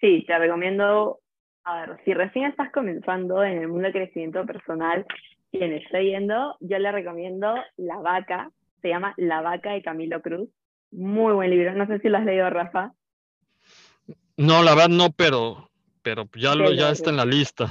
Sí, 0.00 0.24
te 0.26 0.38
recomiendo, 0.38 1.20
a 1.64 1.86
ver, 1.86 2.00
si 2.04 2.14
recién 2.14 2.46
estás 2.46 2.72
comenzando 2.72 3.44
en 3.44 3.58
el 3.58 3.68
mundo 3.68 3.84
del 3.84 3.92
crecimiento 3.92 4.44
personal, 4.46 5.06
quien 5.52 5.72
está 5.72 6.00
yendo, 6.00 6.56
yo 6.60 6.78
le 6.78 6.90
recomiendo 6.90 7.54
La 7.76 7.98
Vaca, 7.98 8.50
se 8.80 8.88
llama 8.88 9.14
La 9.16 9.42
Vaca 9.42 9.72
de 9.72 9.82
Camilo 9.82 10.22
Cruz. 10.22 10.48
Muy 10.90 11.34
buen 11.34 11.50
libro, 11.50 11.74
no 11.74 11.86
sé 11.86 12.00
si 12.00 12.08
lo 12.08 12.18
has 12.18 12.24
leído, 12.24 12.48
Rafa. 12.50 12.94
No, 14.40 14.62
la 14.62 14.74
verdad 14.74 14.88
no, 14.88 15.10
pero, 15.14 15.68
pero 16.02 16.24
ya, 16.34 16.54
lo, 16.54 16.72
ya 16.72 16.90
está 16.92 17.10
en 17.10 17.18
la 17.18 17.26
lista. 17.26 17.66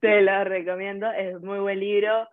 Te 0.00 0.20
lo 0.20 0.44
recomiendo, 0.44 1.10
es 1.10 1.40
muy 1.40 1.60
buen 1.60 1.80
libro, 1.80 2.28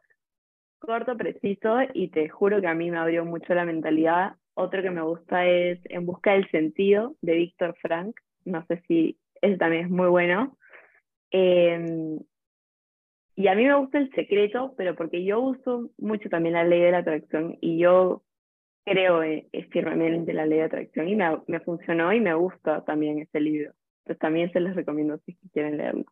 corto, 0.77 1.15
preciso 1.15 1.77
y 1.93 2.09
te 2.09 2.27
juro 2.27 2.59
que 2.59 2.67
a 2.67 2.73
mí 2.73 2.91
me 2.91 2.97
abrió 2.97 3.23
mucho 3.23 3.53
la 3.53 3.63
mentalidad. 3.63 4.33
Otro 4.55 4.81
que 4.81 4.91
me 4.91 5.01
gusta 5.01 5.45
es 5.45 5.79
En 5.85 6.05
Busca 6.05 6.33
del 6.33 6.51
Sentido 6.51 7.15
de 7.21 7.35
Víctor 7.35 7.77
Frank, 7.81 8.17
no 8.43 8.65
sé 8.67 8.83
si 8.89 9.17
ese 9.41 9.55
también 9.55 9.85
es 9.85 9.89
muy 9.89 10.09
bueno. 10.09 10.57
Em, 11.31 12.19
y 13.37 13.47
a 13.47 13.55
mí 13.55 13.63
me 13.63 13.75
gusta 13.75 13.99
el 13.99 14.11
secreto, 14.11 14.73
pero 14.75 14.97
porque 14.97 15.23
yo 15.23 15.39
uso 15.39 15.91
mucho 15.97 16.27
también 16.27 16.55
la 16.55 16.65
ley 16.65 16.81
de 16.81 16.91
la 16.91 16.97
atracción 16.97 17.57
y 17.61 17.77
yo 17.77 18.21
creo 18.87 19.21
eh, 19.21 19.45
firmemente 19.71 20.31
en 20.31 20.37
la 20.37 20.45
ley 20.45 20.59
de 20.59 20.65
atracción 20.65 21.09
y 21.09 21.15
me, 21.15 21.37
me, 21.47 21.59
funcionó 21.59 22.13
y 22.13 22.21
me 22.21 22.33
gusta 22.33 22.85
también 22.85 23.19
ese 23.19 23.41
libro. 23.41 23.73
Entonces 23.99 24.19
también 24.19 24.51
se 24.53 24.61
les 24.61 24.75
recomiendo 24.75 25.19
si 25.25 25.35
quieren 25.51 25.77
leerlo. 25.77 26.05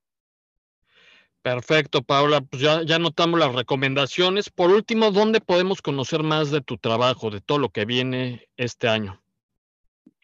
Perfecto, 1.41 2.01
Paula. 2.01 2.41
Pues 2.41 2.61
ya, 2.61 2.81
ya 2.83 2.99
notamos 2.99 3.39
las 3.39 3.55
recomendaciones. 3.55 4.49
Por 4.49 4.71
último, 4.71 5.11
¿dónde 5.11 5.39
podemos 5.39 5.81
conocer 5.81 6.23
más 6.23 6.51
de 6.51 6.61
tu 6.61 6.77
trabajo, 6.77 7.29
de 7.29 7.39
todo 7.39 7.59
lo 7.59 7.69
que 7.69 7.85
viene 7.85 8.47
este 8.57 8.87
año? 8.87 9.21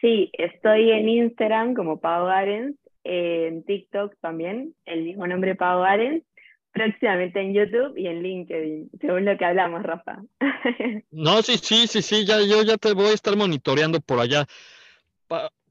Sí, 0.01 0.31
estoy 0.33 0.91
en 0.91 1.07
Instagram 1.07 1.75
como 1.75 1.99
Pau 1.99 2.25
Arens, 2.25 2.75
en 3.03 3.63
TikTok 3.63 4.15
también, 4.19 4.73
el 4.85 5.03
mismo 5.03 5.25
nombre 5.27 5.55
Pau 5.55 5.83
Arens, 5.83 6.23
próximamente 6.71 7.41
en 7.41 7.53
YouTube 7.53 7.97
y 7.97 8.07
en 8.07 8.23
LinkedIn, 8.23 8.89
según 8.99 9.25
lo 9.25 9.37
que 9.37 9.45
hablamos, 9.45 9.83
Rafa. 9.83 10.21
No, 11.11 11.41
sí, 11.41 11.57
sí, 11.57 11.87
sí, 11.87 12.01
sí, 12.01 12.25
ya, 12.25 12.39
yo 12.41 12.63
ya 12.63 12.77
te 12.77 12.93
voy 12.93 13.07
a 13.07 13.13
estar 13.13 13.35
monitoreando 13.35 13.99
por 13.99 14.19
allá. 14.19 14.45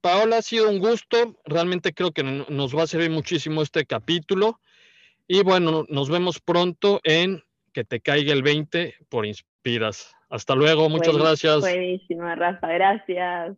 Paola, 0.01 0.39
ha 0.39 0.43
sido 0.43 0.69
un 0.69 0.79
gusto, 0.79 1.37
realmente 1.45 1.93
creo 1.93 2.13
que 2.13 2.23
nos 2.23 2.77
va 2.77 2.85
a 2.85 2.87
servir 2.87 3.11
muchísimo 3.11 3.63
este 3.63 3.85
capítulo. 3.85 4.61
Y 5.29 5.43
bueno, 5.43 5.87
nos 5.89 6.11
vemos 6.11 6.41
pronto 6.41 7.01
en 7.05 7.43
Que 7.73 7.85
te 7.85 8.01
caiga 8.01 8.33
el 8.33 8.43
20 8.43 8.95
por 9.09 9.27
Inspiras. 9.27 10.13
Hasta 10.29 10.57
luego, 10.57 10.89
muchas 10.89 11.17
gracias. 11.17 11.61
Buenísima, 11.61 12.35
Rafa, 12.35 12.67
gracias. 12.67 13.57